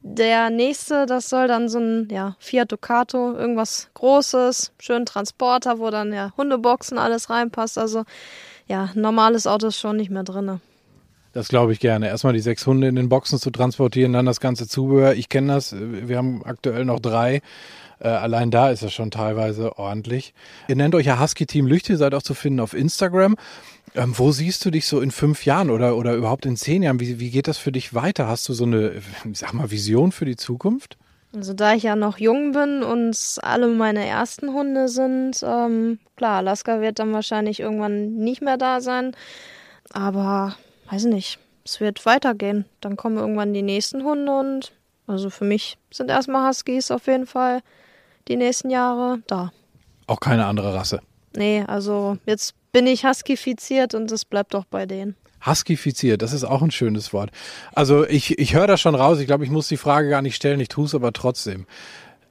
der 0.06 0.50
nächste, 0.50 1.06
das 1.06 1.30
soll 1.30 1.48
dann 1.48 1.70
so 1.70 1.80
ein 1.80 2.10
ja, 2.12 2.36
Fiat 2.40 2.72
Ducato, 2.72 3.34
irgendwas 3.36 3.90
Großes, 3.94 4.74
schön 4.78 5.06
Transporter, 5.06 5.80
wo 5.80 5.90
dann 5.90 6.12
ja 6.12 6.34
Hundeboxen 6.36 6.98
alles 6.98 7.30
reinpasst. 7.30 7.78
Also 7.78 8.04
ja, 8.68 8.90
normales 8.96 9.48
Auto 9.48 9.68
ist 9.68 9.80
schon 9.80 9.96
nicht 9.96 10.10
mehr 10.10 10.24
drin. 10.24 10.60
Das 11.34 11.48
glaube 11.48 11.74
ich 11.74 11.80
gerne. 11.80 12.08
Erstmal 12.08 12.34
die 12.34 12.40
sechs 12.40 12.66
Hunde 12.68 12.88
in 12.88 12.96
den 12.96 13.10
Boxen 13.10 13.40
zu 13.40 13.50
transportieren, 13.50 14.14
dann 14.14 14.26
das 14.26 14.40
ganze 14.40 14.68
Zubehör. 14.68 15.16
Ich 15.16 15.30
kenne 15.30 15.54
das. 15.54 15.76
Wir 15.76 16.18
haben 16.18 16.46
aktuell 16.46 16.86
noch 16.86 17.00
drei. 17.00 17.42
Äh, 18.00 18.10
allein 18.10 18.52
da 18.52 18.70
ist 18.70 18.84
es 18.84 18.94
schon 18.94 19.12
teilweise 19.12 19.78
ordentlich. 19.80 20.34
Ihr 20.68 20.76
nennt 20.76 20.94
euch 20.94 21.08
ja 21.08 21.20
Husky 21.20 21.48
Team 21.48 21.66
Lüchte, 21.66 21.98
seid 21.98 22.14
auch 22.14 22.22
zu 22.22 22.36
finden 22.36 22.60
auf 22.60 22.74
Instagram. 22.74 23.36
Ähm, 23.96 24.14
wo 24.16 24.32
siehst 24.32 24.64
du 24.66 24.72
dich 24.72 24.86
so 24.86 25.02
in 25.02 25.10
fünf 25.10 25.46
Jahren 25.46 25.70
oder, 25.70 25.98
oder 25.98 26.14
überhaupt 26.14 26.46
in 26.46 26.56
zehn 26.56 26.84
Jahren? 26.84 27.00
Wie, 27.00 27.20
wie 27.20 27.32
geht 27.32 27.48
das 27.48 27.58
für 27.58 27.72
dich 27.72 27.94
weiter? 27.94 28.28
Hast 28.28 28.48
du 28.48 28.54
so 28.54 28.66
eine, 28.66 29.02
sag 29.34 29.54
mal, 29.54 29.72
Vision 29.72 30.12
für 30.12 30.26
die 30.26 30.36
Zukunft? 30.36 30.98
Also 31.36 31.54
da 31.54 31.74
ich 31.74 31.82
ja 31.82 31.96
noch 31.96 32.20
jung 32.20 32.52
bin 32.52 32.84
und 32.84 33.18
alle 33.42 33.68
meine 33.68 34.06
ersten 34.06 34.54
Hunde 34.54 34.88
sind, 34.88 35.42
ähm, 35.44 35.98
klar, 36.16 36.38
Alaska 36.38 36.80
wird 36.80 37.00
dann 37.00 37.12
wahrscheinlich 37.12 37.60
irgendwann 37.60 38.18
nicht 38.18 38.44
mehr 38.44 38.58
da 38.58 38.82
sein. 38.82 39.16
Aber 39.92 40.56
weiß 40.94 41.06
nicht, 41.06 41.40
es 41.66 41.80
wird 41.80 42.06
weitergehen. 42.06 42.66
Dann 42.82 42.98
kommen 42.98 43.18
irgendwann 43.18 43.54
die 43.54 43.64
nächsten 43.64 44.04
Hunde 44.04 44.32
und 44.32 44.74
also 45.08 45.30
für 45.30 45.46
mich 45.46 45.78
sind 45.92 46.10
erstmal 46.10 46.48
Huskies 46.48 46.92
auf 46.92 47.08
jeden 47.08 47.26
Fall 47.26 47.62
die 48.28 48.36
nächsten 48.36 48.70
Jahre 48.70 49.20
da. 49.28 49.52
Auch 50.08 50.20
keine 50.20 50.46
andere 50.46 50.74
Rasse. 50.74 51.02
Nee, 51.36 51.64
also 51.68 52.18
jetzt 52.26 52.54
bin 52.72 52.86
ich 52.86 53.06
Huskifiziert 53.06 53.96
und 53.96 54.12
es 54.12 54.24
bleibt 54.24 54.54
doch 54.54 54.66
bei 54.66 54.86
denen. 54.86 55.16
Huskifiziert, 55.46 56.22
das 56.22 56.32
ist 56.32 56.44
auch 56.44 56.62
ein 56.62 56.72
schönes 56.72 57.12
Wort. 57.12 57.32
Also 57.74 58.08
ich, 58.08 58.38
ich 58.38 58.54
höre 58.54 58.68
da 58.68 58.78
schon 58.78 58.96
raus, 58.96 59.20
ich 59.20 59.26
glaube, 59.26 59.44
ich 59.44 59.50
muss 59.50 59.68
die 59.68 59.78
Frage 59.78 60.10
gar 60.10 60.22
nicht 60.22 60.36
stellen, 60.36 60.60
ich 60.60 60.70
tue 60.70 60.86
es 60.86 60.96
aber 60.96 61.12
trotzdem. 61.12 61.66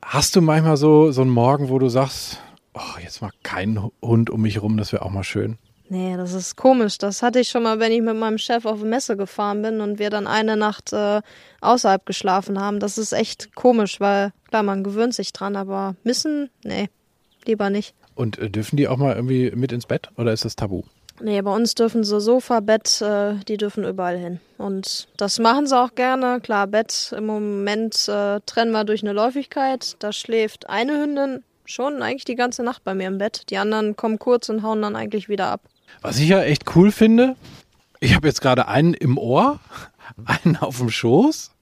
Hast 0.03 0.35
du 0.35 0.41
manchmal 0.41 0.77
so, 0.77 1.13
so 1.13 1.21
einen 1.21 1.31
Morgen, 1.31 1.69
wo 1.69 1.79
du 1.79 1.89
sagst, 1.89 2.39
oh, 2.75 2.99
jetzt 3.03 3.21
mal 3.21 3.33
kein 3.43 3.83
Hund 4.01 4.31
um 4.31 4.41
mich 4.41 4.63
rum, 4.63 4.77
das 4.77 4.93
wäre 4.93 5.05
auch 5.05 5.11
mal 5.11 5.25
schön? 5.25 5.59
Nee, 5.89 6.17
das 6.17 6.33
ist 6.33 6.57
komisch. 6.57 6.99
Das 6.99 7.23
hatte 7.23 7.41
ich 7.41 7.49
schon 7.49 7.65
mal, 7.65 7.79
wenn 7.79 7.93
ich 7.93 8.01
mit 8.01 8.17
meinem 8.17 8.39
Chef 8.39 8.65
auf 8.65 8.81
eine 8.81 8.89
Messe 8.89 9.17
gefahren 9.17 9.63
bin 9.63 9.81
und 9.81 9.99
wir 9.99 10.11
dann 10.11 10.27
eine 10.27 10.57
Nacht 10.57 10.93
äh, 10.93 11.21
außerhalb 11.61 12.07
geschlafen 12.07 12.59
haben. 12.61 12.81
Das 12.81 12.99
ist 12.99 13.13
echt 13.13 13.55
komisch, 13.55 14.01
weil 14.01 14.33
klar, 14.49 14.63
man 14.63 14.85
gewöhnt 14.85 15.15
sich 15.15 15.33
dran, 15.33 15.57
aber 15.57 15.95
missen, 16.03 16.51
nee, 16.65 16.89
lieber 17.45 17.69
nicht. 17.69 17.95
Und 18.15 18.39
äh, 18.39 18.49
dürfen 18.49 18.77
die 18.77 18.89
auch 18.89 18.97
mal 18.97 19.15
irgendwie 19.15 19.51
mit 19.51 19.73
ins 19.73 19.87
Bett 19.87 20.09
oder 20.17 20.33
ist 20.33 20.45
das 20.45 20.57
tabu? 20.57 20.83
Nee, 21.21 21.41
bei 21.43 21.55
uns 21.55 21.75
dürfen 21.75 22.05
sie 22.05 22.21
Sofa, 22.21 22.61
Bett, 22.61 23.01
äh, 23.03 23.35
die 23.47 23.57
dürfen 23.57 23.85
überall 23.85 24.17
hin. 24.17 24.41
Und 24.59 25.09
das 25.17 25.39
machen 25.39 25.67
sie 25.67 25.79
auch 25.79 25.95
gerne. 25.95 26.41
Klar, 26.41 26.67
Bett 26.67 27.15
im 27.17 27.27
Moment 27.27 28.09
äh, 28.09 28.41
trennen 28.47 28.73
wir 28.73 28.85
durch 28.85 29.03
eine 29.03 29.13
Läufigkeit. 29.13 29.97
Da 29.99 30.13
schläft 30.13 30.69
eine 30.69 31.01
Hündin 31.01 31.45
schon 31.65 32.03
eigentlich 32.03 32.25
die 32.25 32.35
ganze 32.35 32.63
Nacht 32.63 32.85
bei 32.85 32.95
mir 32.95 33.07
im 33.07 33.19
Bett. 33.19 33.51
Die 33.51 33.59
anderen 33.59 33.97
kommen 33.97 34.19
kurz 34.19 34.49
und 34.49 34.63
hauen 34.63 34.83
dann 34.83 34.97
eigentlich 34.97 35.29
wieder 35.29 35.47
ab. 35.49 35.61
Was 36.01 36.19
ich 36.19 36.29
ja 36.29 36.43
echt 36.43 36.75
cool 36.75 36.91
finde, 36.91 37.37
ich 38.01 38.15
habe 38.15 38.27
jetzt 38.27 38.41
gerade 38.41 38.69
einen 38.69 38.95
im 38.95 39.19
Ohr, 39.19 39.61
einen 40.25 40.57
auf 40.57 40.79
dem 40.79 40.91
Schoß. 40.91 41.53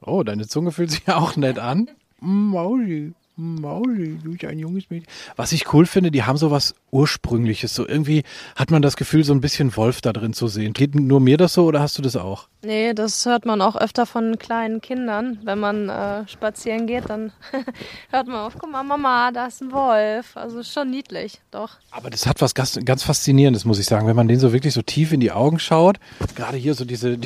Oh, 0.00 0.22
deine 0.22 0.46
Zunge 0.46 0.72
fühlt 0.72 0.90
sich 0.90 1.06
ja 1.06 1.16
auch 1.18 1.36
nett 1.36 1.58
an. 1.58 1.90
Mauli. 2.20 3.12
Mauli, 3.38 4.18
du 4.24 4.48
ein 4.48 4.58
junges 4.58 4.88
Mädchen. 4.88 5.06
Was 5.36 5.52
ich 5.52 5.70
cool 5.74 5.84
finde, 5.84 6.10
die 6.10 6.22
haben 6.22 6.38
so 6.38 6.50
was 6.50 6.74
Ursprüngliches. 6.90 7.74
So 7.74 7.86
irgendwie 7.86 8.22
hat 8.54 8.70
man 8.70 8.80
das 8.80 8.96
Gefühl, 8.96 9.24
so 9.24 9.34
ein 9.34 9.42
bisschen 9.42 9.76
Wolf 9.76 10.00
da 10.00 10.14
drin 10.14 10.32
zu 10.32 10.48
sehen. 10.48 10.72
Geht 10.72 10.94
nur 10.94 11.20
mir 11.20 11.36
das 11.36 11.52
so 11.52 11.66
oder 11.66 11.80
hast 11.80 11.98
du 11.98 12.02
das 12.02 12.16
auch? 12.16 12.48
Nee, 12.64 12.94
das 12.94 13.26
hört 13.26 13.44
man 13.44 13.60
auch 13.60 13.76
öfter 13.76 14.06
von 14.06 14.38
kleinen 14.38 14.80
Kindern. 14.80 15.38
Wenn 15.44 15.58
man 15.58 15.90
äh, 15.90 16.26
spazieren 16.26 16.86
geht, 16.86 17.10
dann 17.10 17.30
hört 18.10 18.26
man 18.26 18.36
auf, 18.36 18.54
guck 18.58 18.72
mal, 18.72 18.82
Mama, 18.82 19.30
da 19.32 19.48
ist 19.48 19.60
ein 19.60 19.70
Wolf. 19.70 20.34
Also 20.34 20.62
schon 20.62 20.90
niedlich, 20.90 21.42
doch. 21.50 21.72
Aber 21.90 22.08
das 22.08 22.26
hat 22.26 22.40
was 22.40 22.54
ganz, 22.54 22.78
ganz 22.86 23.02
Faszinierendes, 23.02 23.66
muss 23.66 23.78
ich 23.78 23.84
sagen. 23.84 24.06
Wenn 24.06 24.16
man 24.16 24.28
den 24.28 24.40
so 24.40 24.54
wirklich 24.54 24.72
so 24.72 24.80
tief 24.80 25.12
in 25.12 25.20
die 25.20 25.32
Augen 25.32 25.58
schaut, 25.58 25.98
gerade 26.36 26.56
hier 26.56 26.72
so 26.72 26.86
diese, 26.86 27.18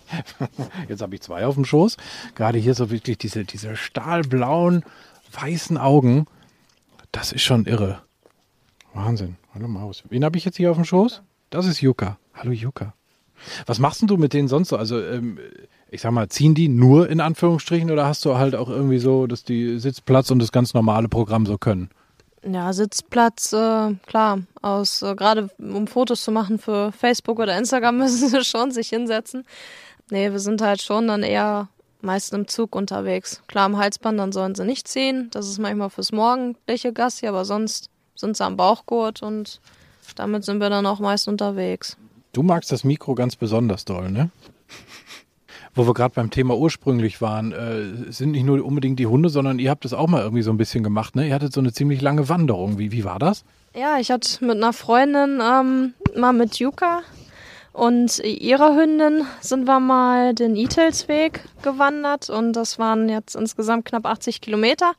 jetzt 0.88 1.02
habe 1.02 1.14
ich 1.14 1.20
zwei 1.20 1.44
auf 1.44 1.56
dem 1.56 1.66
Schoß, 1.66 1.98
gerade 2.34 2.58
hier 2.58 2.74
so 2.74 2.90
wirklich 2.90 3.18
diese, 3.18 3.44
diese 3.44 3.76
stahlblauen, 3.76 4.82
weißen 5.36 5.78
Augen, 5.78 6.26
das 7.12 7.32
ist 7.32 7.42
schon 7.42 7.66
irre. 7.66 8.02
Wahnsinn. 8.94 9.36
Hallo 9.54 9.68
Maus. 9.68 10.02
Wen 10.08 10.24
habe 10.24 10.38
ich 10.38 10.44
jetzt 10.44 10.56
hier 10.56 10.70
auf 10.70 10.76
dem 10.76 10.84
Schoß? 10.84 11.22
Das 11.50 11.66
ist 11.66 11.80
Yuka. 11.80 12.18
Hallo 12.34 12.52
Yuka. 12.52 12.94
Was 13.66 13.78
machst 13.78 14.00
denn 14.00 14.08
du 14.08 14.16
mit 14.16 14.32
denen 14.32 14.48
sonst 14.48 14.70
so? 14.70 14.76
Also, 14.76 15.00
ähm, 15.00 15.38
ich 15.90 16.00
sag 16.00 16.12
mal, 16.12 16.28
ziehen 16.28 16.54
die 16.54 16.68
nur 16.68 17.08
in 17.08 17.20
Anführungsstrichen 17.20 17.90
oder 17.90 18.06
hast 18.06 18.24
du 18.24 18.36
halt 18.36 18.54
auch 18.54 18.68
irgendwie 18.68 18.98
so, 18.98 19.26
dass 19.26 19.44
die 19.44 19.78
Sitzplatz 19.78 20.30
und 20.30 20.38
das 20.38 20.52
ganz 20.52 20.74
normale 20.74 21.08
Programm 21.08 21.46
so 21.46 21.58
können? 21.58 21.90
Ja, 22.42 22.72
Sitzplatz, 22.72 23.52
äh, 23.52 23.94
klar. 24.06 24.38
Aus 24.62 25.02
äh, 25.02 25.14
gerade 25.14 25.50
um 25.58 25.86
Fotos 25.86 26.22
zu 26.22 26.32
machen 26.32 26.58
für 26.58 26.92
Facebook 26.92 27.38
oder 27.38 27.56
Instagram 27.58 27.98
müssen 27.98 28.28
sie 28.28 28.44
schon 28.44 28.70
sich 28.70 28.88
hinsetzen. 28.88 29.44
Nee, 30.10 30.30
wir 30.32 30.38
sind 30.38 30.62
halt 30.62 30.80
schon 30.80 31.08
dann 31.08 31.22
eher 31.22 31.68
meist 32.00 32.32
im 32.32 32.48
Zug 32.48 32.74
unterwegs. 32.74 33.42
Klar, 33.46 33.66
am 33.66 33.76
Halsband, 33.76 34.18
dann 34.18 34.32
sollen 34.32 34.54
sie 34.54 34.64
nicht 34.64 34.88
ziehen. 34.88 35.28
Das 35.32 35.46
ist 35.48 35.58
manchmal 35.58 35.90
fürs 35.90 36.12
morgendliche 36.12 36.92
Gassi, 36.92 37.26
aber 37.26 37.44
sonst 37.44 37.90
sind 38.14 38.36
sie 38.36 38.44
am 38.44 38.56
Bauchgurt 38.56 39.22
und 39.22 39.60
damit 40.14 40.44
sind 40.44 40.60
wir 40.60 40.70
dann 40.70 40.86
auch 40.86 41.00
meist 41.00 41.28
unterwegs. 41.28 41.96
Du 42.32 42.42
magst 42.42 42.70
das 42.70 42.84
Mikro 42.84 43.14
ganz 43.14 43.36
besonders 43.36 43.84
doll, 43.84 44.10
ne? 44.10 44.30
Wo 45.74 45.86
wir 45.86 45.94
gerade 45.94 46.14
beim 46.14 46.30
Thema 46.30 46.56
ursprünglich 46.56 47.20
waren, 47.20 47.52
äh, 47.52 48.10
sind 48.10 48.30
nicht 48.30 48.44
nur 48.44 48.64
unbedingt 48.64 48.98
die 48.98 49.06
Hunde, 49.06 49.28
sondern 49.28 49.58
ihr 49.58 49.70
habt 49.70 49.84
es 49.84 49.92
auch 49.92 50.06
mal 50.06 50.22
irgendwie 50.22 50.42
so 50.42 50.50
ein 50.50 50.56
bisschen 50.56 50.82
gemacht, 50.82 51.16
ne? 51.16 51.28
Ihr 51.28 51.34
hattet 51.34 51.52
so 51.52 51.60
eine 51.60 51.72
ziemlich 51.72 52.00
lange 52.00 52.28
Wanderung. 52.28 52.78
Wie, 52.78 52.92
wie 52.92 53.04
war 53.04 53.18
das? 53.18 53.44
Ja, 53.74 53.98
ich 53.98 54.10
hatte 54.10 54.42
mit 54.44 54.56
einer 54.56 54.72
Freundin 54.72 55.40
ähm, 55.42 55.94
mal 56.14 56.32
mit 56.32 56.58
Yuka 56.58 57.02
und 57.76 58.20
ihrer 58.20 58.74
Hündin 58.74 59.26
sind 59.40 59.66
wir 59.66 59.80
mal 59.80 60.34
den 60.34 60.56
Itelsweg 60.56 61.44
gewandert 61.62 62.30
und 62.30 62.54
das 62.54 62.78
waren 62.78 63.08
jetzt 63.10 63.36
insgesamt 63.36 63.84
knapp 63.84 64.06
80 64.06 64.40
Kilometer. 64.40 64.92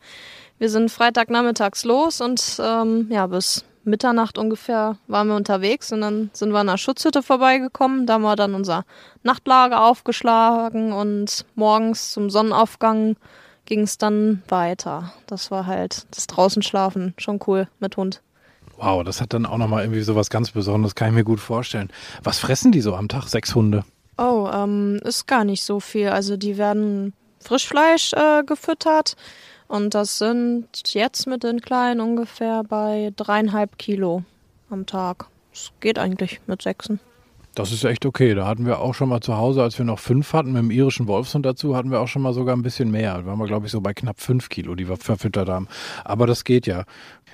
Wir 0.60 0.70
sind 0.70 0.92
Freitagnachmittags 0.92 1.86
los 1.86 2.22
und 2.22 2.62
ähm, 2.64 3.08
ja, 3.10 3.26
bis 3.26 3.66
Mitternacht 3.84 4.38
ungefähr 4.38 4.98
waren 5.08 5.28
wir 5.28 5.36
unterwegs 5.36 5.92
und 5.92 6.02
dann 6.02 6.30
sind 6.34 6.52
wir 6.52 6.60
an 6.60 6.70
einer 6.70 6.78
Schutzhütte 6.78 7.24
vorbeigekommen. 7.24 8.06
Da 8.06 8.14
haben 8.14 8.22
wir 8.22 8.36
dann 8.36 8.54
unser 8.54 8.86
Nachtlager 9.24 9.84
aufgeschlagen 9.84 10.94
und 10.94 11.46
morgens 11.56 12.12
zum 12.12 12.30
Sonnenaufgang 12.30 13.16
ging 13.66 13.82
es 13.82 13.98
dann 13.98 14.44
weiter. 14.50 15.14
Das 15.26 15.50
war 15.50 15.66
halt 15.66 16.06
das 16.16 16.28
Draußenschlafen 16.28 17.16
schon 17.18 17.40
cool 17.48 17.68
mit 17.80 17.98
Hund. 17.98 18.22
Wow, 18.78 19.04
das 19.04 19.22
hat 19.22 19.34
dann 19.34 19.46
auch 19.46 19.58
nochmal 19.58 19.84
irgendwie 19.84 20.02
so 20.02 20.16
was 20.16 20.30
ganz 20.30 20.52
Besonderes, 20.52 20.96
kann 20.96 21.10
ich 21.10 21.16
mir 21.16 21.24
gut 21.24 21.40
vorstellen. 21.40 21.90
Was 22.24 22.40
fressen 22.40 22.72
die 22.72 22.82
so 22.82 22.96
am 22.96 23.10
Tag, 23.10 23.28
sechs 23.28 23.56
Hunde? 23.56 23.84
Oh, 24.18 24.50
ähm, 24.52 25.00
ist 25.04 25.28
gar 25.28 25.44
nicht 25.44 25.64
so 25.64 25.80
viel. 25.80 26.10
Also 26.10 26.38
die 26.38 26.58
werden 26.58 27.14
Frischfleisch 27.40 28.14
äh, 28.14 28.44
gefüttert 28.44 29.16
und 29.68 29.94
das 29.94 30.18
sind 30.18 30.68
jetzt 30.88 31.28
mit 31.28 31.44
den 31.44 31.62
Kleinen 31.62 32.02
ungefähr 32.02 32.64
bei 32.64 33.12
dreieinhalb 33.16 33.78
Kilo 33.78 34.24
am 34.70 34.86
Tag. 34.86 35.28
Das 35.52 35.72
geht 35.80 36.00
eigentlich 36.00 36.40
mit 36.48 36.62
sechsen. 36.62 37.00
Das 37.58 37.72
ist 37.72 37.84
echt 37.86 38.06
okay. 38.06 38.36
Da 38.36 38.46
hatten 38.46 38.68
wir 38.68 38.78
auch 38.82 38.94
schon 38.94 39.10
mal 39.10 39.20
zu 39.20 39.36
Hause, 39.36 39.64
als 39.64 39.80
wir 39.80 39.84
noch 39.84 39.98
fünf 39.98 40.34
hatten, 40.34 40.52
mit 40.52 40.62
dem 40.62 40.70
irischen 40.70 41.08
Wolfshund 41.08 41.44
dazu, 41.44 41.76
hatten 41.76 41.90
wir 41.90 42.02
auch 42.02 42.08
schon 42.08 42.22
mal 42.22 42.32
sogar 42.32 42.56
ein 42.56 42.62
bisschen 42.62 42.92
mehr. 42.92 43.16
Da 43.18 43.26
waren 43.26 43.40
wir, 43.40 43.48
glaube 43.48 43.66
ich, 43.66 43.72
so 43.72 43.82
bei 43.82 43.96
knapp 43.96 44.22
fünf 44.22 44.50
Kilo, 44.50 44.76
die 44.76 44.88
wir 44.88 44.96
verfüttert 44.96 45.50
haben. 45.50 45.68
Aber 46.06 46.28
das 46.28 46.44
geht 46.44 46.68
ja. 46.68 46.84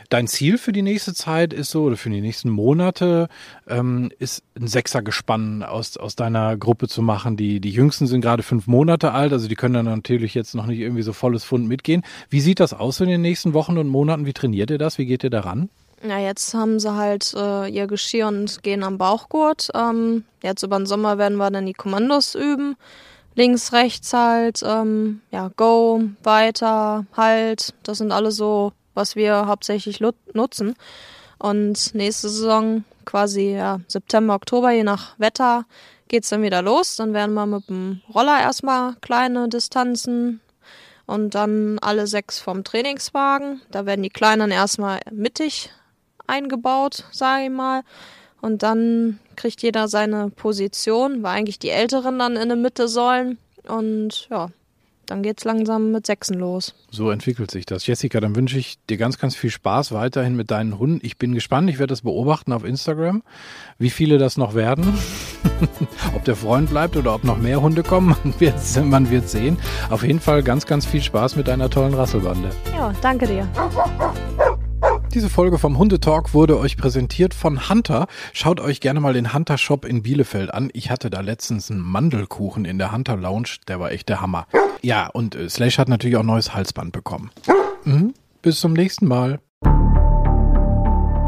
Dein 0.07 0.27
Ziel 0.27 0.57
für 0.57 0.71
die 0.71 0.81
nächste 0.81 1.13
Zeit 1.13 1.51
ist 1.51 1.71
so, 1.71 1.83
oder 1.83 1.97
für 1.97 2.09
die 2.09 2.21
nächsten 2.21 2.49
Monate, 2.49 3.27
ähm, 3.67 4.13
ist 4.17 4.45
ein 4.57 4.67
Sechsergespann 4.67 5.61
aus, 5.61 5.97
aus 5.97 6.15
deiner 6.15 6.55
Gruppe 6.55 6.87
zu 6.87 7.01
machen. 7.01 7.35
Die, 7.35 7.59
die 7.59 7.71
Jüngsten 7.71 8.07
sind 8.07 8.21
gerade 8.21 8.43
fünf 8.43 8.65
Monate 8.65 9.11
alt, 9.11 9.33
also 9.33 9.49
die 9.49 9.55
können 9.55 9.73
dann 9.73 9.85
natürlich 9.87 10.35
jetzt 10.35 10.55
noch 10.55 10.67
nicht 10.67 10.79
irgendwie 10.79 11.03
so 11.03 11.11
volles 11.11 11.43
Fund 11.43 11.67
mitgehen. 11.67 12.01
Wie 12.29 12.39
sieht 12.39 12.61
das 12.61 12.73
aus 12.73 13.01
in 13.01 13.09
den 13.09 13.21
nächsten 13.21 13.53
Wochen 13.53 13.77
und 13.77 13.89
Monaten? 13.89 14.25
Wie 14.25 14.31
trainiert 14.31 14.71
ihr 14.71 14.77
das? 14.77 14.97
Wie 14.97 15.05
geht 15.05 15.25
ihr 15.25 15.29
daran? 15.29 15.67
Ja, 16.05 16.19
jetzt 16.19 16.53
haben 16.53 16.81
sie 16.81 16.93
halt 16.93 17.33
äh, 17.33 17.69
ihr 17.69 17.87
Geschirr 17.87 18.27
und 18.27 18.61
gehen 18.61 18.83
am 18.83 18.97
Bauchgurt. 18.97 19.69
Ähm, 19.73 20.25
jetzt 20.41 20.61
über 20.61 20.77
den 20.77 20.85
Sommer 20.85 21.17
werden 21.17 21.37
wir 21.37 21.49
dann 21.49 21.65
die 21.65 21.73
Kommandos 21.73 22.35
üben. 22.35 22.75
Links, 23.35 23.71
rechts 23.71 24.11
halt, 24.11 24.61
ähm, 24.65 25.21
ja, 25.31 25.49
go, 25.55 26.03
weiter, 26.21 27.05
halt. 27.15 27.73
Das 27.83 27.99
sind 27.99 28.11
alle 28.11 28.31
so, 28.31 28.73
was 28.93 29.15
wir 29.15 29.47
hauptsächlich 29.47 30.01
nutzen. 30.33 30.75
Und 31.39 31.95
nächste 31.95 32.27
Saison, 32.27 32.83
quasi 33.05 33.53
ja, 33.53 33.79
September, 33.87 34.35
Oktober, 34.35 34.71
je 34.71 34.83
nach 34.83 35.17
Wetter, 35.19 35.65
geht's 36.09 36.29
dann 36.29 36.41
wieder 36.41 36.61
los. 36.61 36.97
Dann 36.97 37.13
werden 37.13 37.33
wir 37.33 37.45
mit 37.45 37.69
dem 37.69 38.01
Roller 38.13 38.41
erstmal 38.41 38.95
kleine 38.99 39.47
Distanzen 39.47 40.41
und 41.05 41.33
dann 41.33 41.79
alle 41.79 42.07
sechs 42.07 42.39
vom 42.39 42.65
Trainingswagen. 42.65 43.61
Da 43.71 43.85
werden 43.85 44.03
die 44.03 44.09
Kleinen 44.09 44.51
erstmal 44.51 44.99
mittig 45.09 45.69
eingebaut, 46.27 47.05
sage 47.11 47.45
ich 47.45 47.49
mal. 47.49 47.83
Und 48.41 48.61
dann 48.63 49.19
kriegt 49.35 49.61
jeder 49.61 49.87
seine 49.87 50.29
Position, 50.29 51.23
weil 51.23 51.37
eigentlich 51.37 51.59
die 51.59 51.69
Älteren 51.69 52.19
dann 52.19 52.35
in 52.35 52.49
der 52.49 52.57
Mitte 52.57 52.87
sollen. 52.87 53.37
Und 53.67 54.27
ja, 54.29 54.49
dann 55.05 55.21
geht's 55.21 55.43
langsam 55.43 55.91
mit 55.91 56.05
Sechsen 56.05 56.39
los. 56.39 56.73
So 56.89 57.11
entwickelt 57.11 57.51
sich 57.51 57.65
das. 57.65 57.85
Jessica, 57.85 58.19
dann 58.19 58.35
wünsche 58.35 58.57
ich 58.57 58.77
dir 58.89 58.97
ganz, 58.97 59.17
ganz 59.17 59.35
viel 59.35 59.49
Spaß 59.49 59.91
weiterhin 59.91 60.35
mit 60.35 60.49
deinen 60.49 60.79
Hunden. 60.79 60.99
Ich 61.03 61.17
bin 61.17 61.33
gespannt, 61.33 61.69
ich 61.69 61.77
werde 61.77 61.91
das 61.91 62.01
beobachten 62.01 62.53
auf 62.53 62.63
Instagram, 62.63 63.23
wie 63.77 63.89
viele 63.89 64.17
das 64.17 64.37
noch 64.37 64.55
werden. 64.55 64.97
ob 66.15 66.23
der 66.23 66.35
Freund 66.35 66.69
bleibt 66.69 66.95
oder 66.95 67.15
ob 67.15 67.23
noch 67.23 67.37
mehr 67.37 67.61
Hunde 67.61 67.83
kommen, 67.83 68.15
man 68.23 68.39
wird, 68.39 68.55
man 68.85 69.09
wird 69.09 69.29
sehen. 69.29 69.57
Auf 69.89 70.03
jeden 70.03 70.19
Fall 70.19 70.41
ganz, 70.41 70.65
ganz 70.65 70.85
viel 70.85 71.01
Spaß 71.01 71.35
mit 71.35 71.47
deiner 71.47 71.69
tollen 71.69 71.93
Rasselbande. 71.93 72.49
Ja, 72.73 72.93
danke 73.01 73.27
dir. 73.27 73.47
Diese 75.13 75.29
Folge 75.29 75.59
vom 75.59 75.77
Hundetalk 75.77 76.33
wurde 76.33 76.57
euch 76.57 76.75
präsentiert 76.75 77.35
von 77.35 77.69
Hunter. 77.69 78.07
Schaut 78.33 78.59
euch 78.59 78.79
gerne 78.81 78.99
mal 78.99 79.13
den 79.13 79.31
Hunter 79.31 79.59
Shop 79.59 79.85
in 79.85 80.01
Bielefeld 80.01 80.51
an. 80.51 80.71
Ich 80.73 80.89
hatte 80.89 81.11
da 81.11 81.21
letztens 81.21 81.69
einen 81.69 81.81
Mandelkuchen 81.81 82.65
in 82.65 82.79
der 82.79 82.91
Hunter 82.91 83.15
Lounge. 83.15 83.57
Der 83.67 83.79
war 83.79 83.91
echt 83.91 84.09
der 84.09 84.21
Hammer. 84.21 84.47
Ja, 84.81 85.05
und 85.07 85.35
äh, 85.35 85.47
Slash 85.49 85.77
hat 85.77 85.87
natürlich 85.87 86.17
auch 86.17 86.23
neues 86.23 86.55
Halsband 86.55 86.93
bekommen. 86.93 87.29
Mhm. 87.83 88.15
Bis 88.41 88.59
zum 88.59 88.73
nächsten 88.73 89.07
Mal. 89.07 89.39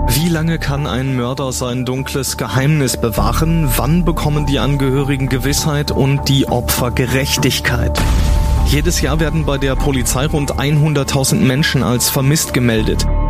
Wie 0.07 0.29
lange 0.29 0.57
kann 0.57 0.87
ein 0.87 1.15
Mörder 1.15 1.51
sein 1.51 1.85
dunkles 1.85 2.37
Geheimnis 2.37 2.97
bewahren? 2.97 3.69
Wann 3.75 4.03
bekommen 4.03 4.47
die 4.47 4.57
Angehörigen 4.57 5.29
Gewissheit 5.29 5.91
und 5.91 6.27
die 6.27 6.47
Opfer 6.47 6.89
Gerechtigkeit? 6.89 8.01
Jedes 8.65 9.01
Jahr 9.01 9.19
werden 9.19 9.45
bei 9.45 9.59
der 9.59 9.75
Polizei 9.75 10.25
rund 10.25 10.53
100.000 10.53 11.35
Menschen 11.35 11.83
als 11.83 12.09
vermisst 12.09 12.51
gemeldet. 12.51 13.05